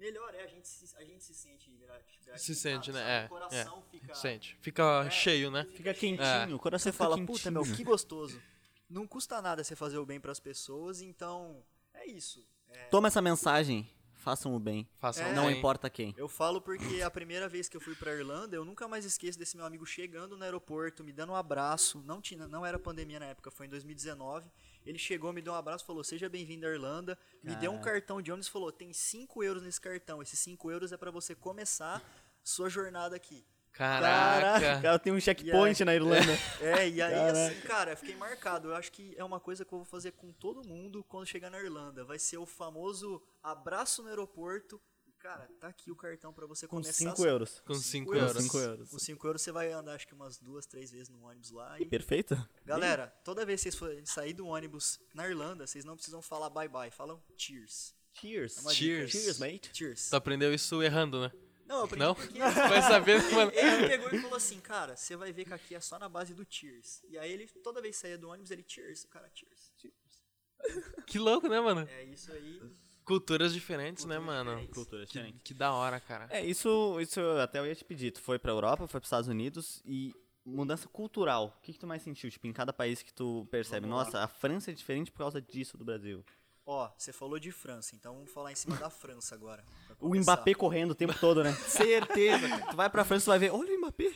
[0.00, 2.38] melhor é, a gente se, a gente se sente gratificado.
[2.38, 2.98] Se sente, né?
[3.00, 3.10] sabe?
[3.10, 4.14] É, O coração fica...
[4.14, 4.56] Sente.
[4.60, 5.10] Fica É.
[5.10, 5.64] cheio, né?
[5.76, 7.76] Fica quentinho, o coração Você fala, fica puta, meu, quentinho.
[7.76, 8.40] que gostoso.
[8.88, 11.62] Não custa nada você fazer o bem pras pessoas, então
[11.94, 12.44] é isso.
[12.90, 14.88] Toma essa mensagem, façam o bem.
[14.98, 15.32] Façam É.
[15.32, 15.58] Não bem.
[15.58, 16.12] importa quem.
[16.16, 19.38] Eu falo porque a primeira vez que eu fui pra Irlanda, eu nunca mais esqueço
[19.38, 22.02] desse meu amigo chegando no aeroporto, me dando um abraço.
[22.04, 24.50] Não tinha, não era pandemia na época, foi em 2019.
[24.84, 27.18] Ele chegou, me deu um abraço, falou: "Seja bem-vindo à Irlanda".
[27.42, 27.92] Me deu um Caraca.
[27.92, 30.22] cartão de ônibus, e falou: "Tem 5 euros nesse cartão.
[30.22, 32.02] Esses 5 euros é pra você começar
[32.42, 33.44] sua jornada aqui".
[33.72, 34.80] Caraca.
[34.82, 36.20] cara tem um checkpoint na Irlanda.
[36.60, 37.46] É, e aí, Caraca.
[37.46, 38.68] assim, cara, eu fiquei marcado.
[38.68, 41.50] Eu acho que é uma coisa que eu vou fazer com todo mundo quando chegar
[41.50, 42.04] na Irlanda.
[42.04, 44.80] Vai ser o famoso abraço no aeroporto.
[45.20, 46.92] Cara, tá aqui o cartão pra você Com começar.
[46.94, 47.60] 5 sua- euros.
[47.60, 48.28] Com cinco 5 euros.
[48.30, 48.42] euros.
[48.42, 48.90] Cinco euros.
[48.90, 51.78] Com 5 euros você vai andar, acho que umas duas, três vezes no ônibus lá.
[51.78, 52.34] E, Perfeito.
[52.64, 56.48] galera, toda vez que vocês forem sair do ônibus na Irlanda, vocês não precisam falar
[56.48, 57.94] bye bye, falam cheers.
[58.14, 58.56] Cheers.
[58.56, 59.08] É uma dica.
[59.08, 59.10] Cheers.
[59.12, 59.70] Cheers, mate.
[59.76, 60.08] Cheers.
[60.10, 61.30] Tu aprendeu isso errando, né?
[61.66, 62.14] Não, eu aprendi Não?
[62.16, 62.38] porque
[62.80, 63.52] Vai saber, mano.
[63.54, 66.34] ele pegou e falou assim, cara, você vai ver que aqui é só na base
[66.34, 67.02] do cheers.
[67.08, 69.70] E aí ele, toda vez que saía do ônibus, ele cheers, o cara cheers.
[71.06, 71.86] Que louco, né, mano?
[71.88, 72.60] É isso aí.
[73.10, 74.50] Culturas diferentes, né, Culturas mano?
[74.50, 74.74] diferentes.
[74.74, 75.38] Cultura Que, diferente.
[75.42, 76.26] que da hora, cara.
[76.30, 78.10] É, isso, isso eu até eu ia te pedir.
[78.12, 81.54] Tu foi pra Europa, foi pros Estados Unidos e mudança cultural.
[81.58, 82.30] O que, que tu mais sentiu?
[82.30, 84.04] Tipo, em cada país que tu percebe, Vamos lá.
[84.04, 86.24] nossa, a França é diferente por causa disso do Brasil.
[86.64, 89.64] Ó, você falou de França, então vamos falar em cima da França agora.
[89.98, 90.14] O.
[90.14, 91.52] Mbappé correndo o tempo todo, né?
[91.66, 92.46] Certeza.
[92.70, 94.14] Tu vai pra França, tu vai ver, olha o Mbappé.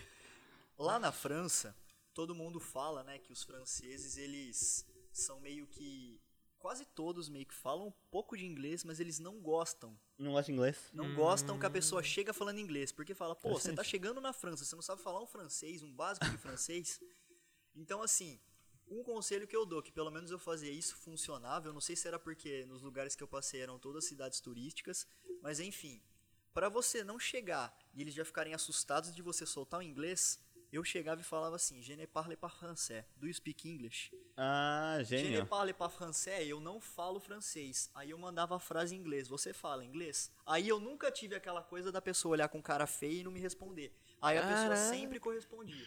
[0.79, 1.75] Lá na França,
[2.13, 6.21] todo mundo fala, né, que os franceses, eles são meio que...
[6.65, 9.95] Quase todos meio que falam um pouco de inglês, mas eles não gostam.
[10.17, 10.89] Não gosta de inglês?
[10.95, 12.91] Não gostam que a pessoa chega falando inglês.
[12.91, 15.93] Porque fala, pô, você tá chegando na França, você não sabe falar um francês, um
[15.93, 16.99] básico de francês.
[17.77, 18.41] Então, assim,
[18.89, 21.69] um conselho que eu dou, que pelo menos eu fazia isso, funcionava.
[21.69, 25.07] Eu não sei se era porque nos lugares que eu passei eram todas cidades turísticas,
[25.43, 26.01] mas enfim.
[26.55, 30.39] Pra você não chegar e eles já ficarem assustados de você soltar o inglês,
[30.75, 33.05] eu chegava e falava assim: Je ne parle pas français.
[33.17, 34.11] Do you speak English?
[34.37, 35.47] Ah, Je ne gênio.
[35.47, 37.91] parle pas français, eu não falo francês.
[37.95, 40.31] Aí eu mandava a frase em inglês, você fala inglês?
[40.47, 43.41] Aí eu nunca tive aquela coisa da pessoa olhar com cara feia e não me
[43.41, 43.93] responder.
[44.21, 45.87] Aí a pessoa sempre correspondia.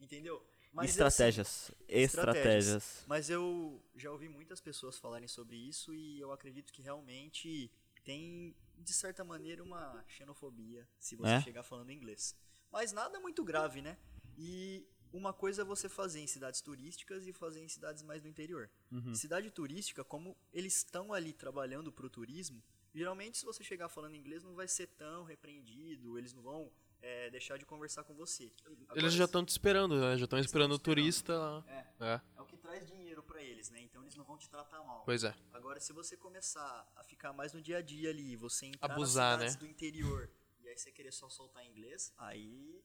[0.00, 0.44] Entendeu?
[0.72, 1.70] Mas, Estratégias.
[1.70, 3.04] assim, Estratégias.
[3.06, 7.70] Mas eu já ouvi muitas pessoas falarem sobre isso e eu acredito que realmente
[8.02, 11.40] tem, de certa maneira, uma xenofobia se você É?
[11.42, 12.34] chegar falando inglês.
[12.70, 13.98] Mas nada muito grave, né?
[14.38, 18.28] E uma coisa é você fazer em cidades turísticas e fazer em cidades mais do
[18.28, 18.70] interior.
[18.90, 19.14] Uhum.
[19.14, 22.62] Cidade turística, como eles estão ali trabalhando para o turismo,
[22.94, 26.72] geralmente se você chegar falando inglês não vai ser tão repreendido, eles não vão
[27.02, 28.52] é, deixar de conversar com você.
[28.64, 30.16] Agora, Eles já estão te esperando, né?
[30.16, 31.64] Já estão esperando o turista lá.
[31.66, 33.80] É, É, é o que traz dinheiro para eles, né?
[33.80, 35.02] Então eles não vão te tratar mal.
[35.04, 35.34] pois é.
[35.52, 39.38] Agora, se você começar a ficar mais no dia a dia ali, você entrar Abusar,
[39.38, 39.60] nas cidades né?
[39.60, 40.30] do interior,
[40.60, 42.80] e aí você querer só soltar inglês, aí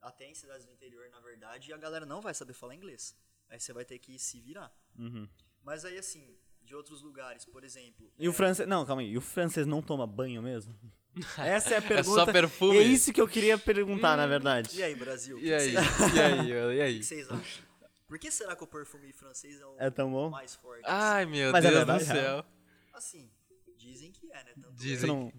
[0.00, 3.16] até em cidades do interior, na verdade, a galera não vai saber falar inglês.
[3.48, 4.72] Aí você vai ter que se virar.
[4.98, 5.28] Uhum.
[5.62, 8.12] Mas aí, assim, de outros lugares, por exemplo...
[8.18, 8.68] E o francês.
[8.68, 9.08] Não, calma aí.
[9.10, 10.74] E o francês não toma banho mesmo?
[11.38, 12.24] Essa é a É pergunta.
[12.24, 12.76] só perfume.
[12.78, 14.76] É isso que eu queria perguntar, na verdade.
[14.78, 15.36] E aí, Brasil?
[15.36, 15.72] o E aí?
[15.74, 16.48] E aí?
[16.48, 16.98] E O aí?
[16.98, 17.64] que vocês acham?
[18.06, 20.30] Por que será que o perfume francês é o É tão bom?
[20.30, 20.84] mais forte?
[20.86, 22.44] Ai, meu Mas é Deus verdade, do céu.
[22.92, 23.30] Assim,
[23.76, 24.52] dizem que é, né?
[24.54, 25.28] Tanto Dizem.
[25.28, 25.32] É-.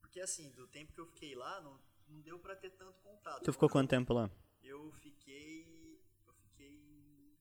[0.00, 1.78] Porque, assim, do tempo que eu fiquei lá, não,
[2.08, 3.42] não deu pra ter tanto contato.
[3.44, 4.30] tu ficou quanto tempo lá?
[4.62, 6.00] Eu fiquei.
[6.26, 7.36] Eu fiquei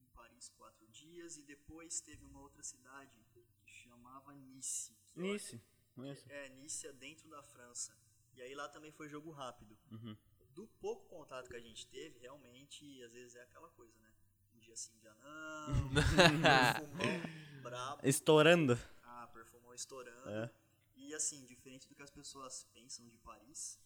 [0.00, 4.92] em Paris quatro dias e depois teve uma outra cidade que chamava Nice.
[5.12, 5.56] que Nice.
[5.96, 7.96] Acho- É, Nice é dentro da França.
[8.34, 9.78] E aí lá também foi jogo rápido.
[9.90, 10.16] Uhum.
[10.54, 14.12] Do pouco contato que a gente teve, realmente, às vezes é aquela coisa, né?
[14.54, 15.88] Um dia sim, um dia não.
[15.92, 18.06] perfumão brabo.
[18.06, 18.78] Estourando.
[19.02, 20.28] Ah, perfumão estourando.
[20.30, 20.50] É.
[20.96, 23.78] E assim, diferente do que as pessoas pensam de Paris,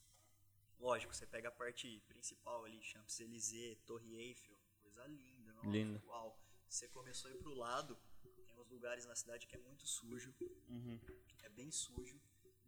[0.79, 6.03] lógico, você pega a parte principal ali, Champs-Élysées, Torre Eiffel, coisa linda, nossa, Lindo.
[6.07, 6.39] uau.
[6.69, 10.35] Você começou a ir pro lado, tem uns lugares na cidade que é muito sujo,
[10.69, 10.99] Uhum.
[11.43, 12.21] é bem sujo,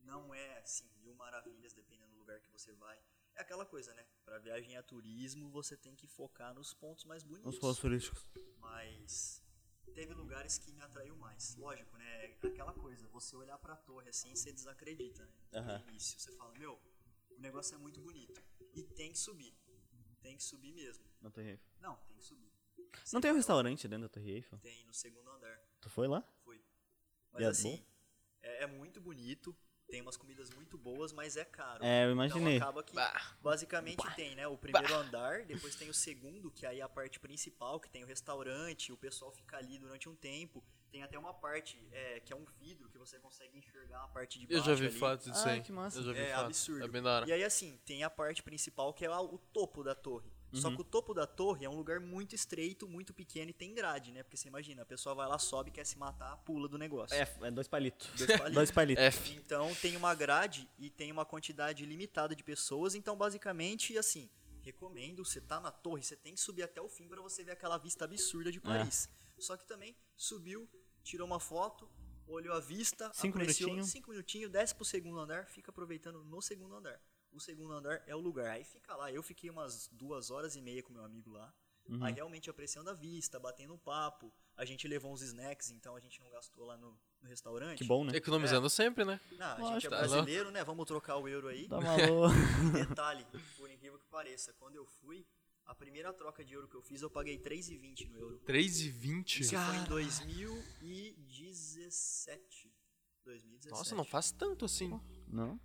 [0.04, 2.98] não é assim, mil maravilhas, dependendo do lugar que você vai.
[3.34, 4.04] É aquela coisa, né?
[4.24, 7.54] Pra viagem a turismo, você tem que focar nos pontos mais bonitos.
[7.54, 8.28] Os pontos turísticos.
[8.58, 9.42] Mas
[9.94, 11.54] teve lugares que me atraiu mais.
[11.56, 12.36] Lógico, né?
[12.44, 15.78] Aquela coisa, você olhar pra torre assim, você desacredita, né?
[15.84, 16.80] No início, você fala, meu,
[17.38, 18.42] o negócio é muito bonito.
[18.74, 19.54] E tem que subir.
[20.20, 21.04] Tem que subir mesmo.
[21.20, 21.68] Na Torre Eiffel.
[21.80, 22.52] Não, tem que subir.
[23.12, 24.58] Não tem um restaurante dentro da Torre Eiffel?
[24.58, 25.58] Tem no segundo andar.
[25.80, 26.22] Tu foi lá?
[26.44, 26.60] Foi.
[27.32, 27.86] Mas E é assim,
[28.42, 29.56] é, é muito bonito.
[29.88, 31.82] Tem umas comidas muito boas, mas é caro.
[31.82, 32.56] É, eu imaginei.
[32.56, 33.36] Então acaba que Bah.
[33.40, 34.46] basicamente tem, né?
[34.46, 38.04] O primeiro andar, depois tem o segundo, que aí é a parte principal, que tem
[38.04, 40.62] o restaurante, o pessoal fica ali durante um tempo.
[40.90, 44.38] Tem até uma parte é, que é um vidro que você consegue enxergar a parte
[44.38, 44.98] de Eu baixo já vi ali.
[44.98, 45.60] fotos disso Ah, aí.
[45.62, 45.98] que massa.
[45.98, 46.44] Eu já vi É fotos.
[46.46, 46.84] absurdo.
[46.84, 47.28] É bem da hora.
[47.28, 50.30] E aí, assim, tem a parte principal que é o topo da torre.
[50.50, 50.60] Uhum.
[50.62, 53.74] Só que o topo da torre é um lugar muito estreito, muito pequeno e tem
[53.74, 54.22] grade, né?
[54.22, 57.14] Porque você imagina, a pessoa vai lá, sobe, quer se matar, pula do negócio.
[57.14, 58.08] É, é dois palitos.
[58.16, 58.54] Dois palitos.
[58.54, 59.30] Dois palitos.
[59.32, 62.94] Então tem uma grade e tem uma quantidade limitada de pessoas.
[62.94, 64.30] Então, basicamente, assim,
[64.62, 67.52] recomendo, você tá na torre, você tem que subir até o fim para você ver
[67.52, 68.52] aquela vista absurda É.
[68.52, 69.06] de Paris.
[69.40, 70.68] Só que também subiu,
[71.02, 71.88] tirou uma foto,
[72.26, 73.90] olhou a vista, Cinco apreciou, minutinhos.
[73.90, 77.00] cinco minutinhos, desce pro segundo andar, fica aproveitando no segundo andar.
[77.30, 78.50] O segundo andar é o lugar.
[78.50, 79.12] Aí fica lá.
[79.12, 81.52] Eu fiquei umas duas horas e meia com meu amigo lá.
[81.88, 82.04] Uhum.
[82.04, 84.32] Aí realmente apreciando a vista, batendo um papo.
[84.56, 87.78] A gente levou uns snacks, então a gente não gastou lá no, no restaurante.
[87.78, 88.16] Que bom, né?
[88.16, 89.20] Economizando sempre, né?
[89.32, 90.64] Não, a gente é Tá brasileiro, né?
[90.64, 91.68] Vamos trocar o euro aí.
[91.68, 92.34] Tá maluco.
[92.88, 93.26] Detalhe,
[93.56, 95.26] por incrível que pareça, quando eu fui,
[95.68, 98.40] a primeira troca de euro que eu fiz, eu paguei 3,20 no euro.
[98.46, 99.40] 3,20?
[99.40, 102.72] Isso foi em 2017.
[103.24, 103.70] 2017.
[103.70, 104.98] Nossa, não faz tanto assim.
[105.28, 105.60] Não?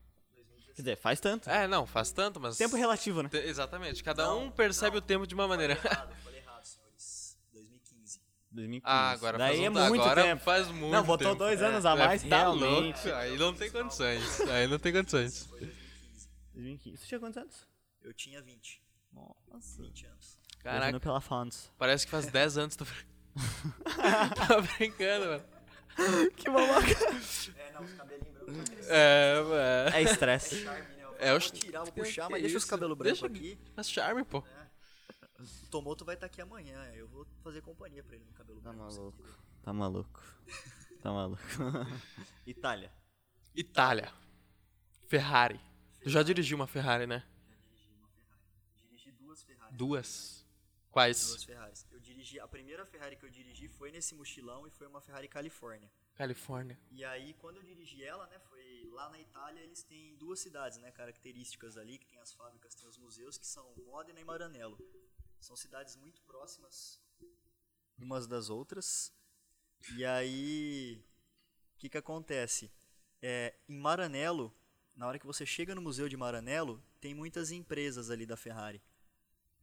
[0.75, 1.49] Quer dizer, faz tanto.
[1.49, 2.57] É, não, faz tanto, mas.
[2.57, 3.29] Tempo relativo, né?
[3.29, 4.03] Te- Exatamente.
[4.03, 5.03] Cada Não, um percebe não.
[5.03, 5.75] o tempo de uma maneira.
[5.75, 7.37] Falei errado, falei errado, senhores.
[7.53, 8.19] 2015.
[8.51, 8.81] 2015.
[8.83, 10.43] Ah, agora Daí faz é um, muito agora tempo.
[10.43, 11.37] faz muito Não, botou tempo.
[11.39, 13.05] dois É, anos a é, mais, tá realmente.
[13.07, 13.19] louco.
[13.19, 14.41] Aí não tem condições.
[14.41, 15.45] Aí não tem condições.
[15.45, 16.29] Foi 2015.
[16.53, 16.97] 2015.
[16.97, 17.67] Você tinha quantos anos?
[18.01, 18.82] Eu tinha 20.
[19.13, 19.81] Nossa.
[19.81, 20.39] 20 anos.
[20.59, 21.71] Caraca, pela Fonts.
[21.77, 22.91] parece que faz 10 anos que tô...
[24.47, 25.43] tá brincando, mano.
[26.35, 26.91] Que babaca.
[27.57, 28.93] É, não, os cabelinhos brancos tá.
[28.93, 29.97] É, é.
[29.97, 30.63] É estresse.
[30.63, 31.03] Charme, né?
[31.03, 33.59] Eu É, vou o- tirar, vou puxar, mas deixa os cabelos brancos Deixa- aqui.
[33.75, 34.39] Mas charme, pô.
[35.39, 36.83] O Tomoto vai estar aqui amanhã.
[36.93, 38.83] Eu vou fazer companhia pra ele no cabelo Tá branco.
[38.93, 39.23] maluco.
[39.61, 40.23] Tá maluco.
[41.01, 41.41] Tá maluco.
[42.47, 42.91] Itália.
[43.55, 44.11] Itália.
[45.07, 45.59] Ferrari.
[46.01, 47.23] Tu já dirigiu uma Ferrari, né?
[49.73, 50.45] Duas.
[50.91, 51.27] Quais?
[51.27, 51.87] Duas Ferraris.
[51.91, 55.27] Eu dirigi, a primeira Ferrari que eu dirigi foi nesse mochilão e foi uma Ferrari
[55.27, 55.91] Califórnia.
[56.13, 56.79] Califórnia.
[56.91, 60.77] E aí, quando eu dirigi ela, né, foi lá na Itália, eles têm duas cidades,
[60.77, 64.77] né, características ali, que tem as fábricas, tem os museus, que são Modena e Maranello.
[65.39, 67.01] São cidades muito próximas
[67.97, 69.11] umas das outras.
[69.97, 71.03] E aí,
[71.75, 72.71] o que que acontece?
[73.21, 74.53] É, em Maranello,
[74.95, 78.81] na hora que você chega no museu de Maranello, tem muitas empresas ali da Ferrari.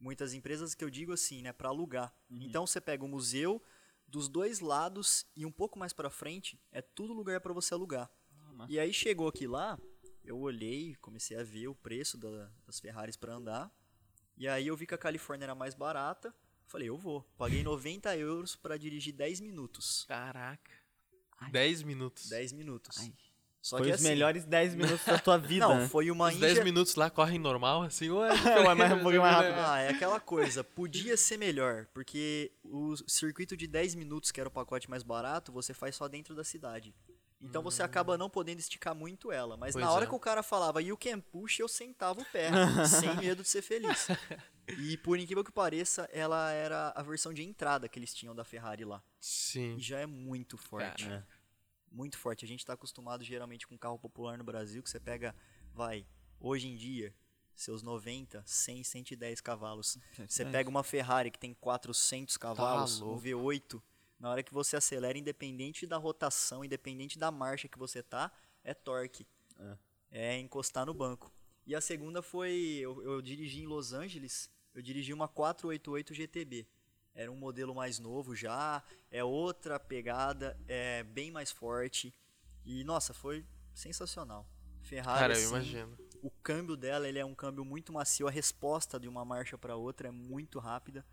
[0.01, 2.13] Muitas empresas que eu digo assim, né, para alugar.
[2.29, 3.63] Então você pega o museu
[4.07, 8.11] dos dois lados e um pouco mais para frente é tudo lugar para você alugar.
[8.53, 8.71] massa.
[8.73, 9.79] e aí chegou aqui lá,
[10.25, 13.71] eu olhei, comecei a ver o preço da- das Ferraris para andar.
[14.35, 16.33] E aí eu vi que a Califórnia era mais barata.
[16.67, 17.21] Falei, eu vou.
[17.37, 20.03] Paguei 90 euros para dirigir 10 minutos.
[20.07, 20.71] Caraca.
[21.51, 22.27] 10 minutos.
[22.29, 22.97] 10 minutos.
[22.99, 23.13] Ai.
[23.61, 25.87] Só Foi que os assim, melhores 10 minutos da tua vida, Não, né?
[25.87, 28.29] foi uma Os 10 Índia- minutos lá correm normal, assim, ou é
[28.65, 29.53] Ou é mais- um pouquinho mais rápido?
[29.59, 30.63] Ah, é aquela coisa.
[30.63, 35.51] Podia ser melhor, porque o circuito de 10 minutos, que era o pacote mais barato,
[35.51, 36.93] você faz só dentro da cidade.
[37.43, 39.57] Então você acaba não podendo esticar muito ela.
[39.57, 40.07] Mas Pois na hora é.
[40.07, 42.49] que o cara falava you can push, eu sentava o pé,
[42.87, 44.07] sem medo de ser feliz.
[44.77, 48.43] E por incrível que pareça, ela era a versão de entrada que eles tinham da
[48.43, 49.01] Ferrari lá.
[49.19, 49.75] Sim.
[49.77, 51.05] E já é muito forte.
[51.05, 51.27] Cara.
[51.91, 52.45] Muito forte.
[52.45, 55.35] A gente tá acostumado geralmente com carro popular no Brasil, que você pega,
[55.73, 56.05] vai,
[56.39, 57.13] hoje em dia,
[57.55, 59.97] seus 90, 100, 110 cavalos.
[60.27, 63.21] Você pega uma Ferrari que tem 400 cavalos, um louco.
[63.21, 63.81] V8,
[64.19, 68.31] na hora que você acelera, independente da rotação, independente da marcha que você tá,
[68.63, 69.27] é torque.
[70.09, 71.31] É, encostar no banco.
[71.65, 76.67] E a segunda foi, eu, eu dirigi em Los Angeles, eu dirigi uma 488 GTB.
[77.13, 82.13] Era um modelo mais novo já, é outra pegada, é bem mais forte.
[82.65, 84.47] E nossa, foi sensacional.
[84.81, 85.97] Ferrari, Cara, eu assim, imagino.
[86.21, 89.75] o câmbio dela ele é um câmbio muito macio, a resposta de uma marcha para
[89.75, 91.05] outra é muito rápida.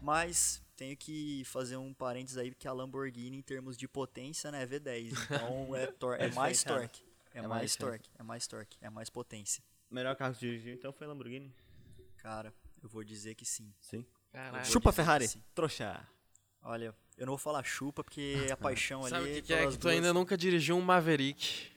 [0.00, 4.62] Mas tenho que fazer um parênteses aí que a Lamborghini em termos de potência, né,
[4.62, 5.12] é V10.
[5.24, 7.04] Então é, tor é, É mais torque,
[7.34, 9.62] é, É mais torque, é mais torque, é mais potência.
[9.90, 11.52] O melhor carro que dirigiu, então, foi Lamborghini?
[12.16, 13.74] Cara, eu vou dizer que sim.
[13.80, 14.06] Sim.
[14.32, 14.64] Caraca.
[14.64, 15.24] Chupa Ferrari.
[15.26, 15.42] que sim.
[15.54, 16.00] Trouxa.
[16.62, 19.66] Olha, eu não vou falar chupa porque a paixão ali Sabe o que, que é?
[19.66, 21.68] Que tu duas- ainda nunca dirigiu um Maverick.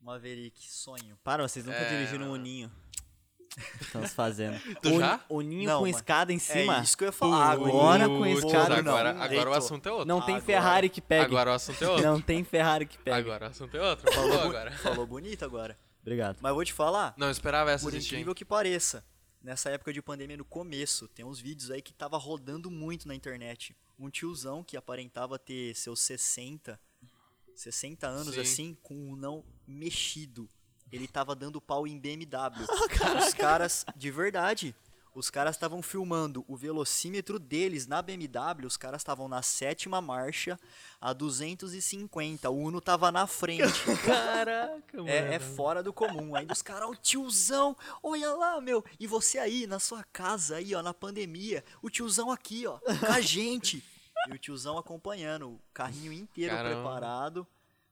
[0.00, 1.18] Maverick, sonho.
[1.22, 2.32] Para, vocês nunca É, dirigiram um.
[2.32, 2.70] Uninho.
[3.80, 4.58] Estamos fazendo.
[4.80, 5.20] Tu já?
[5.28, 6.78] Uninho Não, com mas- escada em cima.
[6.78, 7.50] É isso que eu ia falar.
[7.50, 9.22] Agora com cara, agora, não.
[9.22, 10.06] agora o assunto é outro.
[10.06, 11.24] Não tem Agora- Ferrari que pegue.
[11.24, 12.04] Agora o assunto é outro.
[12.04, 13.18] Não tem Ferrari que pegue.
[13.18, 14.12] Agora o assunto é outro.
[14.12, 14.70] Falou agora.
[14.72, 15.76] Falou bonito agora.
[16.02, 16.38] Obrigado.
[16.40, 19.04] Mas vou te falar, Não esperava essa por incrível que pareça,
[19.42, 23.14] nessa época de pandemia, no começo, tem uns vídeos aí que tava rodando muito na
[23.14, 23.76] internet.
[23.98, 26.78] Um tiozão que aparentava ter seus 60,
[27.54, 28.40] 60 anos Sim.
[28.40, 30.48] assim, com um não mexido.
[30.90, 32.64] Ele tava dando pau em BMW.
[33.26, 34.74] Os caras, de verdade,
[35.14, 40.58] Os caras estavam filmando o velocímetro deles na BMW, os caras estavam na sétima marcha
[41.00, 42.48] a 250.
[42.50, 43.84] O Uno tava na frente.
[44.04, 45.08] Caraca, mano.
[45.08, 46.34] É, é fora do comum.
[46.34, 48.84] Ainda os caras, o tiozão, olha lá, meu.
[48.98, 53.12] E você aí, na sua casa, aí, ó, na pandemia, o tiozão aqui, ó, com
[53.12, 53.82] a gente.
[54.28, 56.74] E o tiozão acompanhando, o carrinho inteiro Caramba.
[56.74, 57.46] preparado.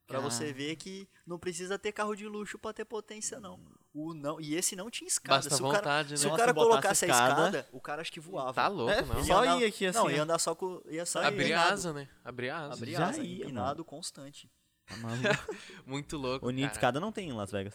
[0.06, 3.58] Pra você ver que não precisa ter carro de luxo pra ter potência, não.
[3.98, 5.36] O não e esse não tinha escada.
[5.38, 6.32] Basta se o cara, vontade, se né?
[6.34, 8.52] o cara colocasse a escada- escada, o cara acho que voava.
[8.52, 9.24] Tá louco, É, não.
[9.24, 10.82] Só ia aqui assim, Não, ia andar só com.
[10.90, 12.06] Ia só Abrir asa, né?
[12.22, 12.74] Abrir asa.
[12.74, 14.52] Abrir Já asa, ia, empinado constante.
[14.86, 14.94] Tá.
[15.86, 17.74] Muito louco, O ninho de escada não tem em Las Vegas.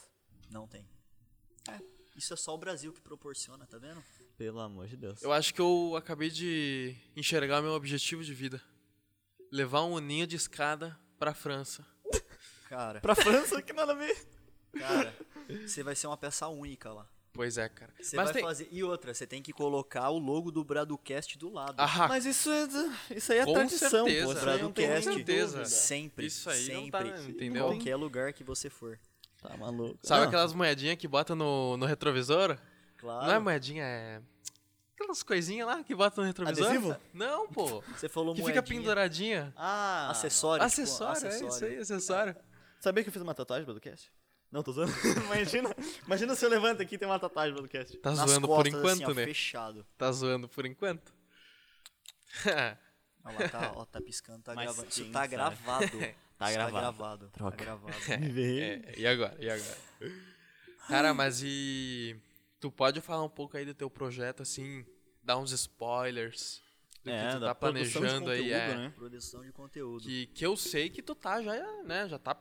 [0.52, 0.88] Não tem.
[1.68, 1.80] É,
[2.16, 4.04] isso é só o Brasil que proporciona, tá vendo?
[4.38, 5.24] Pelo amor de Deus.
[5.24, 8.62] Eu acho que eu acabei de enxergar meu objetivo de vida.
[9.52, 11.84] Levar um ninho de escada pra França.
[12.70, 14.16] Cara, Pra França, que nada a ver.
[14.78, 15.14] Cara,
[15.66, 17.08] você vai ser uma peça única lá.
[17.34, 17.94] Pois é, cara.
[18.02, 18.42] Você vai tem...
[18.44, 18.68] fazer.
[18.72, 21.76] E outra, você tem que colocar o logo do Braducast do lado.
[21.78, 22.68] Ah, Mas isso é,
[23.16, 24.34] isso aí é Com tradição, certeza.
[24.34, 24.42] pô.
[24.42, 24.90] Braducast.
[24.90, 25.66] nem certeza.
[25.66, 26.26] Sempre.
[26.26, 26.92] Isso aí não sempre.
[27.12, 27.66] tá, Em entendeu?
[27.68, 29.00] qualquer lugar que você for.
[29.42, 29.98] Tá maluco.
[30.04, 32.58] Sabe Não, aquelas moedinhas que bota no, no retrovisor?
[32.98, 33.26] Claro.
[33.26, 34.22] Não é moedinha, é.
[34.94, 36.66] Aquelas coisinhas lá que bota no retrovisor?
[36.68, 36.98] Adesivo?
[37.14, 37.82] Não, pô.
[37.98, 38.78] Você falou Que fica moedinha.
[38.78, 39.54] penduradinha.
[39.56, 40.68] Ah, Acessório.
[40.70, 42.36] tipo, Acessório, é isso aí, acessório.
[42.80, 44.12] Sabia que eu fiz uma tatuagem do cast?
[44.52, 44.92] Não, tô zoando.
[45.26, 45.74] imagina,
[46.06, 47.98] imagina se eu levanto aqui e tem uma tatuagem do cast.
[48.00, 49.26] Tá Nas zoando por costas, enquanto, assim, ó, né?
[49.26, 49.86] Fechado.
[49.98, 51.14] Tá zoando por enquanto.
[53.24, 54.90] Olha lá, tá, ó, tá piscando, tá Mas gravando.
[54.90, 55.32] Isso quem tá sabe?
[55.36, 55.88] gravado.
[56.38, 56.74] Tá Isso gravado.
[56.74, 57.30] Tá gravado.
[57.30, 57.58] Troca.
[57.58, 57.96] Tá gravado.
[58.10, 59.38] É, e agora?
[59.40, 59.78] E agora?
[60.88, 62.20] Cara, mas e.
[62.60, 64.86] Tu pode falar um pouco aí do teu projeto, assim,
[65.24, 66.62] dar uns spoilers
[67.04, 68.78] do É, que tu da tá planejando aí, conteúdo, é.
[68.78, 68.94] né?
[68.96, 70.04] Produção de conteúdo.
[70.04, 72.08] Que, que eu sei que tu tá já, né?
[72.08, 72.36] Já tá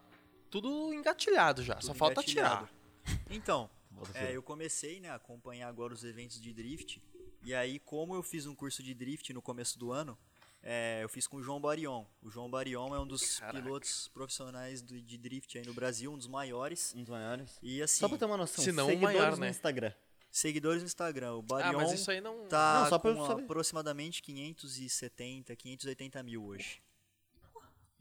[0.50, 1.74] tudo engatilhado já.
[1.76, 2.66] Tudo só falta engatilhado.
[2.66, 3.24] tirar.
[3.30, 3.70] Então,
[4.14, 7.02] é, eu comecei né, a acompanhar agora os eventos de drift.
[7.42, 10.18] E aí, como eu fiz um curso de drift no começo do ano,
[10.62, 12.04] é, eu fiz com o João Barion.
[12.22, 13.62] O João Barion é um dos Caraca.
[13.62, 16.92] pilotos profissionais do- de drift aí no Brasil, um dos maiores.
[16.94, 17.58] Um dos maiores.
[17.62, 19.48] E assim, Só pra ter uma noção, se não o seguidores maior, no né?
[19.48, 19.92] Instagram.
[20.30, 21.32] seguidores no Instagram.
[21.36, 22.46] O Ah, Barion mas isso aí não.
[22.46, 23.42] tá Não, com saber.
[23.44, 26.82] aproximadamente 570, 580 mil hoje.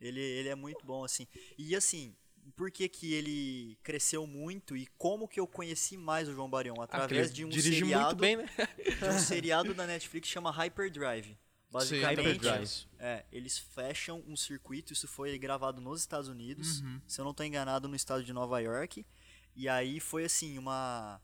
[0.01, 1.27] Ele, ele é muito bom, assim.
[1.57, 2.13] E assim,
[2.55, 6.75] por que que ele cresceu muito e como que eu conheci mais o João Barion?
[6.79, 8.49] Ah, Através ele de um seriado, muito bem, né?
[8.99, 11.37] de um seriado da Netflix que chama Hyperdrive.
[11.71, 12.87] Basicamente, Hyperdrive.
[12.97, 16.99] é, eles fecham um circuito, isso foi gravado nos Estados Unidos, Uhum.
[17.07, 19.05] se eu não estou enganado, no estado de Nova York.
[19.55, 21.21] E aí foi assim, uma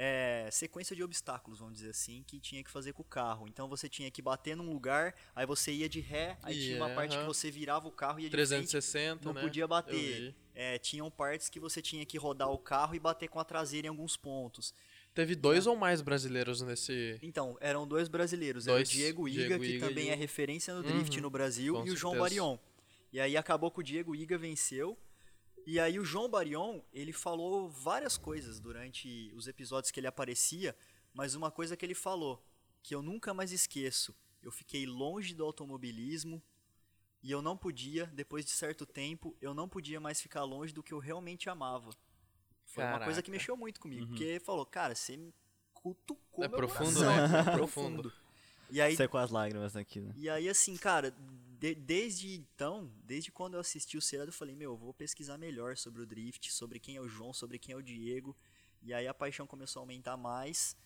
[0.00, 3.48] é, sequência de obstáculos, vamos dizer assim, que tinha que fazer com o carro.
[3.48, 6.90] Então você tinha que bater num lugar, aí você ia de ré, aí tinha uma
[6.90, 7.26] parte que aham.
[7.26, 9.40] você virava o carro e ia de frente, 360, não né?
[9.40, 10.36] podia bater.
[10.54, 13.88] É, tinham partes que você tinha que rodar o carro e bater com a traseira
[13.88, 14.72] em alguns pontos.
[15.12, 17.18] Teve dois ou mais brasileiros nesse.
[17.20, 18.66] Então, eram dois brasileiros.
[18.66, 21.22] Dois, era o Diego Iga, Diego que Iga também e é referência no drift Uhum,
[21.22, 22.40] no Brasil, e o João certeza.
[22.40, 22.58] Barion.
[23.12, 24.96] E aí acabou que o Diego Iga venceu.
[25.70, 30.74] E aí o João Barion, ele falou várias coisas durante os episódios que ele aparecia,
[31.12, 32.42] mas uma coisa que ele falou,
[32.82, 34.16] que eu nunca mais esqueço.
[34.42, 36.42] Eu fiquei longe do automobilismo
[37.22, 40.82] e eu não podia, depois de certo tempo, eu não podia mais ficar longe do
[40.82, 41.90] que eu realmente amava.
[42.64, 43.30] Foi uma coisa que Caraca.
[43.30, 45.34] mexeu muito comigo, porque ele falou, cara, você me
[45.74, 47.40] cutucou É meu profundo, coração, né?
[47.46, 48.12] é Profundo.
[48.70, 50.14] E aí, Secou as lágrimas aqui, né?
[50.16, 51.14] e aí assim, cara,
[51.58, 55.36] de- desde então, desde quando eu assisti o seriado, eu falei, meu, eu vou pesquisar
[55.36, 58.36] melhor sobre o drift, sobre quem é o João, sobre quem é o Diego.
[58.80, 60.76] E aí a paixão começou a aumentar mais.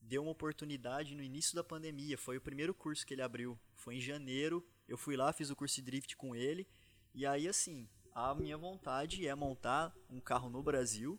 [0.00, 3.58] Deu uma oportunidade no início da pandemia, foi o primeiro curso que ele abriu.
[3.74, 6.66] Foi em janeiro, eu fui lá, fiz o curso de drift com ele.
[7.14, 11.18] E aí assim, a minha vontade é montar um carro no Brasil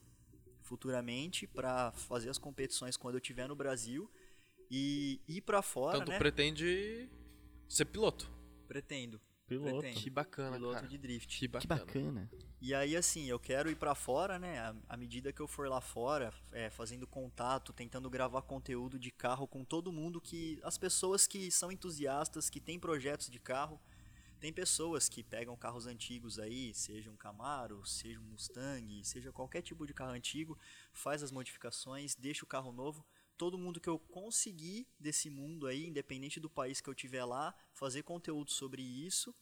[0.61, 4.09] futuramente para fazer as competições quando eu estiver no Brasil
[4.69, 6.17] e ir para fora, Então tu né?
[6.17, 7.09] pretende
[7.69, 8.29] ser piloto.
[8.67, 9.21] Pretendo.
[9.47, 9.79] Piloto.
[9.79, 10.01] Pretendo.
[10.01, 10.87] Que bacana, piloto cara.
[10.87, 11.39] de drift.
[11.39, 11.79] Que Que bacana.
[11.85, 12.31] bacana.
[12.59, 14.59] E aí, assim, eu quero ir pra fora, né?
[14.59, 19.09] À, à medida que eu for lá fora, é, fazendo contato, tentando gravar conteúdo de
[19.09, 20.59] carro com todo mundo que.
[20.63, 23.79] As pessoas que são entusiastas, que têm projetos de carro.
[24.39, 29.63] Tem pessoas que pegam carros antigos aí, seja um Camaro, seja um Mustang, seja qualquer
[29.63, 30.55] tipo de carro antigo,
[30.93, 33.03] faz as modificações, deixa o carro novo.
[33.37, 37.53] Todo mundo que eu conseguir desse mundo aí, independente do país que eu tiver lá,
[37.73, 39.33] fazer conteúdo sobre isso.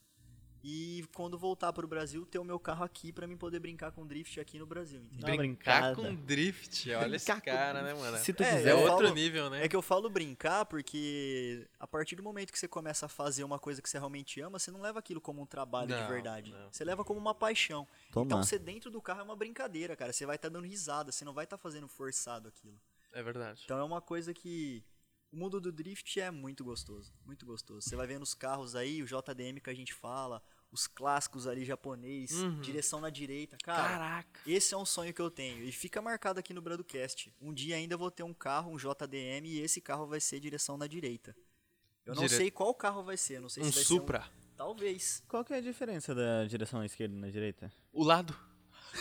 [0.67, 4.03] E quando voltar pro Brasil, ter o meu carro aqui pra mim poder brincar com
[4.03, 5.37] drift aqui no Brasil, entendeu?
[5.37, 5.95] Brincar brincada.
[5.95, 6.91] com drift.
[6.91, 8.17] Olha esse Brincar cara, né, mano?
[8.17, 9.63] Se tu É, quiser, É outro falo- nível, né?
[9.63, 13.43] É que eu falo brincar porque a partir do momento que você começa a fazer
[13.43, 16.07] uma coisa que você realmente ama, você não leva aquilo como um trabalho de Não,
[16.09, 16.51] verdade.
[16.51, 16.73] não.
[16.73, 17.87] Você leva como uma paixão.
[18.11, 18.25] Toma.
[18.25, 20.11] Então você dentro do carro é uma brincadeira, cara.
[20.11, 22.81] Você vai estar dando risada, você não vai estar fazendo forçado aquilo.
[23.15, 23.61] É verdade.
[23.65, 24.83] Então é uma coisa que
[25.31, 27.81] O mundo do drift é muito gostoso, muito gostoso.
[27.81, 30.41] Você vai vendo os carros aí, o JDM que a gente fala,
[30.71, 32.61] os clássicos ali japonês, Uhum.
[32.61, 33.57] direção na direita.
[33.61, 34.39] Cara, Caraca.
[34.47, 37.33] esse é um sonho que eu tenho e fica marcado aqui no Bradocast.
[37.41, 40.39] Um dia ainda eu vou ter um carro, um JDM e esse carro vai ser
[40.39, 41.35] direção na direita.
[42.05, 44.21] Eu não Dire- sei qual carro vai ser, não sei Um se vai Supra.
[44.21, 44.55] ser um...
[44.55, 45.21] Talvez.
[45.27, 47.73] Qual que é a diferença da direção à esquerda e na direita?
[47.91, 48.33] O lado.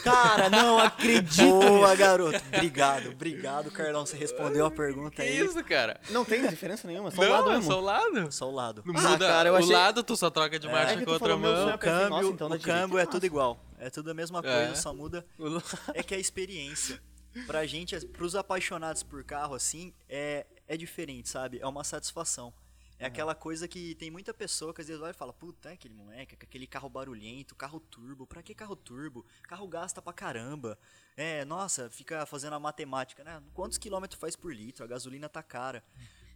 [0.03, 1.45] Cara, não acredito!
[1.45, 2.41] Boa, garoto.
[2.55, 4.05] Obrigado, obrigado, Carlão.
[4.05, 5.39] Você respondeu a pergunta Que aí.
[5.41, 6.01] isso, cara?
[6.11, 7.71] Não tem diferença nenhuma, só o não, lado é mesmo.
[7.73, 8.33] só o lado.
[8.33, 8.83] Só o lado.
[8.85, 9.27] Não Ah, muda.
[9.27, 11.29] cara, eu o achei- lado tu só troca de marcha É que com tu outra
[11.29, 11.63] falou meu mão.
[11.75, 13.11] O pensei, câmbio, nossa, então o câmbio é é massa.
[13.11, 13.61] tudo igual.
[13.79, 14.43] É tudo a mesma É.
[14.67, 15.25] coisa, só muda.
[15.95, 17.01] É que a experiência.
[17.47, 21.59] Pra gente, pros apaixonados por carro, assim, é, é diferente, sabe?
[21.61, 22.53] É uma satisfação.
[22.99, 25.73] É aquela coisa que tem muita pessoa que às vezes olha e fala, puta, é
[25.73, 29.27] aquele moleque, com aquele carro barulhento, carro turbo, pra que carro turbo?
[29.43, 30.79] Carro gasta pra caramba.
[31.17, 33.43] É, nossa, fica fazendo a matemática, né?
[33.53, 34.85] Quantos quilômetros faz por litro?
[34.85, 35.85] A gasolina tá cara.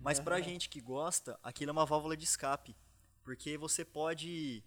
[0.01, 2.77] Mas pra gente que gosta, aquilo é uma válvula de escape.
[3.23, 4.65] Porque você pode,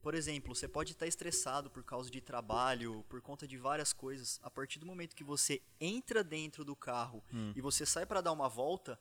[0.00, 4.38] por exemplo, você pode estar estressado por causa de trabalho, por conta de várias coisas.
[4.42, 7.22] A partir do momento que você entra dentro do carro
[7.54, 8.98] e você sai para dar uma volta,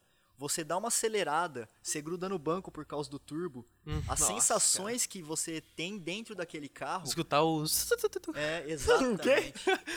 [0.48, 3.64] você dá uma acelerada, você gruda no banco por causa do turbo.
[3.86, 7.90] Hum, As nossa, sensações que você tem dentro daquele carro Escutar os.
[8.36, 9.54] é exatamente.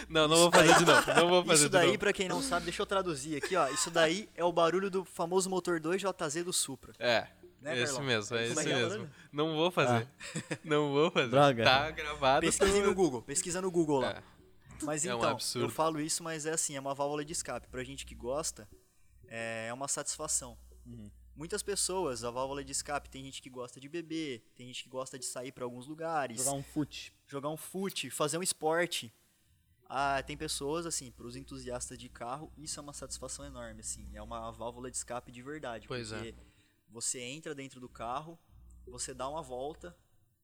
[0.08, 1.14] Não, não vou fazer de novo.
[1.14, 3.66] Não vou fazer Isso daí, pra quem não sabe, deixa eu traduzir aqui, ó.
[3.68, 6.92] Isso daí é o barulho do famoso motor 2JZ do Supra.
[6.98, 7.26] É.
[7.60, 9.10] Né, esse mesmo, é Como isso é que é mesmo.
[9.32, 10.06] Não vou fazer.
[10.62, 11.28] Não vou fazer.
[11.30, 11.64] Droga.
[11.64, 12.40] Tá gravado.
[12.44, 14.10] Pesquise tu- no Google, pesquisa no Google lá.
[14.10, 14.22] É.
[14.82, 15.64] Mas É um então, absurdo.
[15.66, 17.66] eu falo isso, mas é assim, é uma válvula de escape.
[17.68, 18.68] Pra gente que gosta,
[19.34, 20.56] é uma satisfação.
[20.86, 21.10] Uhum.
[21.34, 24.88] Muitas pessoas, a válvula de escape, tem gente que gosta de beber, tem gente que
[24.88, 27.12] gosta de sair pra alguns lugares, Jogar um fute.
[27.26, 29.12] jogar um fute, fazer um esporte.
[29.88, 34.08] Ah, tem pessoas, assim, pros entusiastas de carro, isso é uma satisfação enorme, assim.
[34.14, 35.88] É uma válvula de escape de verdade.
[35.88, 36.16] Pois é.
[36.16, 36.34] porque
[36.88, 38.38] você entra dentro do carro,
[38.86, 39.96] você dá uma volta,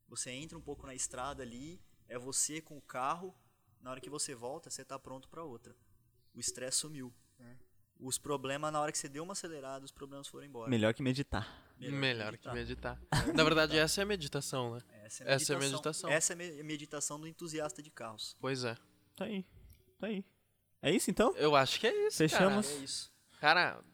[0.08, 3.32] você entra um pouco na estrada ali, é você com o carro,
[3.80, 5.74] na hora que você volta, você tá pronto pra outra.
[6.34, 7.14] O estresse sumiu.
[8.02, 10.70] Os problemas, na hora que você deu uma acelerada, os problemas foram embora.
[10.70, 11.46] Melhor que meditar.
[11.78, 12.98] Melhor que meditar.
[13.34, 14.80] Na verdade, essa é a meditação, né?
[15.04, 16.08] Essa é a Essa é a meditação.
[16.08, 16.10] meditação.
[16.10, 18.36] Essa é a me- meditação do entusiasta de carros.
[18.40, 18.74] Pois é.
[19.16, 19.44] Tá aí.
[19.98, 20.24] Tá aí.
[20.82, 21.34] É isso então?
[21.36, 22.16] Eu acho que é isso.
[22.18, 22.70] Fechamos.
[22.70, 23.12] É isso.
[23.40, 23.84] Cara, cara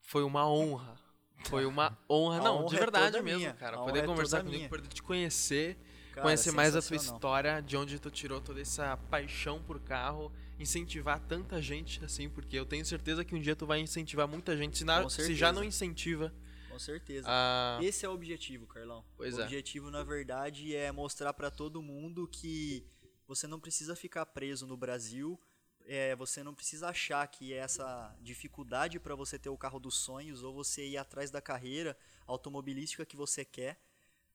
[0.00, 0.98] foi uma honra.
[1.46, 2.38] Foi uma honra.
[2.40, 3.54] A Não, honra de é verdade toda mesmo, minha.
[3.54, 3.76] cara.
[3.76, 4.68] A Poder é conversar comigo, minha.
[4.68, 5.76] poder te conhecer,
[6.12, 10.32] Cara, conhecer mais a tua história, de onde tu tirou toda essa paixão por carro,
[10.62, 14.56] incentivar tanta gente assim, porque eu tenho certeza que um dia tu vai incentivar muita
[14.56, 14.78] gente.
[14.78, 16.32] Se, na- se já não incentiva
[16.70, 17.26] Com certeza.
[17.28, 17.78] a.
[17.82, 19.04] Esse é o objetivo, Carlão.
[19.16, 19.44] Pois o é.
[19.44, 22.84] objetivo, na verdade, é mostrar pra todo mundo que
[23.26, 25.38] você não precisa ficar preso no Brasil.
[25.84, 30.42] é, você não precisa achar que essa dificuldade para você ter o carro dos sonhos
[30.44, 31.96] ou você ir atrás da carreira
[32.26, 33.80] automobilística que você quer,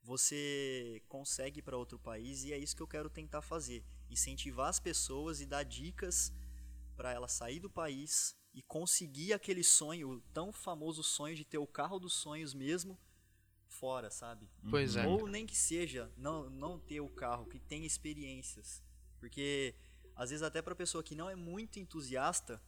[0.04, 4.80] você consegue para outro país e é isso que eu quero tentar fazer, incentivar as
[4.80, 6.34] pessoas e dar dicas
[6.96, 11.58] para ela sair do país e conseguir aquele sonho, o tão famoso sonho de ter
[11.60, 12.98] o carro dos sonhos mesmo
[13.68, 14.50] fora, sabe?
[14.70, 15.06] Pois é.
[15.06, 18.82] Ou nem que seja não, não ter o carro, que tenha experiências.
[19.20, 19.76] Porque
[20.16, 22.60] às vezes até pra pessoa que não é muito entusiasta,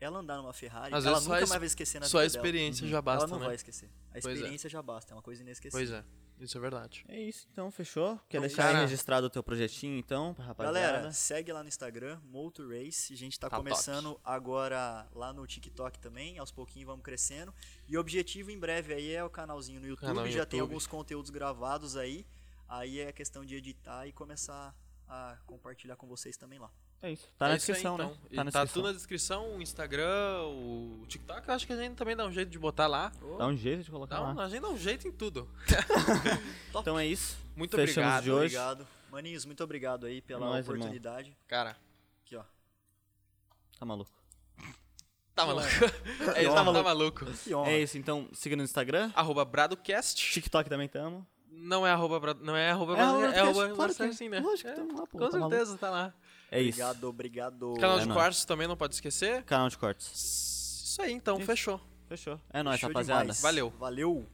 [0.00, 2.46] ela andar numa Ferrari, Às ela nunca mais vai esquecer na Só a vida dela.
[2.46, 3.46] experiência já Ela basta, não né?
[3.46, 3.88] vai esquecer.
[4.08, 4.32] A Pois é.
[4.32, 5.78] experiência já basta, é uma coisa inesquecível.
[5.78, 6.04] Pois é.
[6.40, 7.04] Isso é verdade.
[7.08, 8.16] É isso, então, fechou?
[8.28, 10.80] Quer Então, deixar cara- aí registrado o teu projetinho, então, rapaziada?
[10.80, 13.12] Galera, segue lá no Instagram, Motor Race.
[13.12, 17.54] A gente tá, Tá começando agora lá no TikTok também, aos pouquinhos vamos crescendo.
[17.88, 20.86] E o objetivo em breve aí é o canalzinho no YouTube, Canal já tem alguns
[20.86, 22.26] conteúdos gravados aí.
[22.68, 24.74] Aí é questão de editar e começar
[25.08, 26.70] a compartilhar com vocês também lá.
[27.02, 27.26] É isso.
[27.38, 28.08] Tá É na isso aí, descrição, então.
[28.10, 28.14] né?
[28.36, 28.82] Tá na tá descrição.
[28.82, 32.32] tudo na descrição, o Instagram, o TikTok, eu acho que a gente também dá um
[32.32, 33.10] jeito de botar lá.
[33.38, 34.44] Dá um jeito de colocar Dá um- lá.
[34.44, 35.48] a gente dá um jeito em tudo.
[36.78, 37.38] Então é isso.
[37.56, 38.22] Muito Fechamos obrigado.
[38.24, 38.56] de hoje.
[38.56, 38.88] Obrigado.
[39.10, 40.76] Maninhos, muito obrigado aí pela Nós, irmão.
[40.76, 41.36] oportunidade.
[41.48, 41.76] Cara,
[42.24, 42.42] Aqui, ó.
[43.78, 44.10] Tá maluco.
[45.34, 45.66] tá maluco.
[46.36, 47.24] É, Que tá, tá maluco.
[47.66, 49.10] É isso, então, siga no Instagram.
[49.14, 50.32] Arroba BradoCast.
[50.32, 51.26] TikTok também tamo.
[51.50, 54.02] Não é arroba Brado, não é arroba É Brado, arroba é arroba Brado, claro que
[54.02, 54.06] é.
[54.06, 54.40] assim, né?
[54.40, 55.50] Lógico que É, tamo lá, pô, Com tá maluco.
[55.50, 56.14] certeza, tá lá.
[56.50, 56.80] É isso.
[56.80, 57.74] Obrigado, obrigado.
[57.80, 58.20] Canal É de nóis.
[58.20, 59.42] cortes também, não pode esquecer.
[59.44, 60.06] Canal de cortes.
[60.84, 61.46] Isso aí, então, Isso.
[61.46, 61.80] fechou.
[62.08, 62.40] Fechou.
[62.52, 63.20] É nóis, rapaziada.
[63.22, 63.40] demais.
[63.40, 63.70] Valeu.
[63.78, 64.26] Valeu.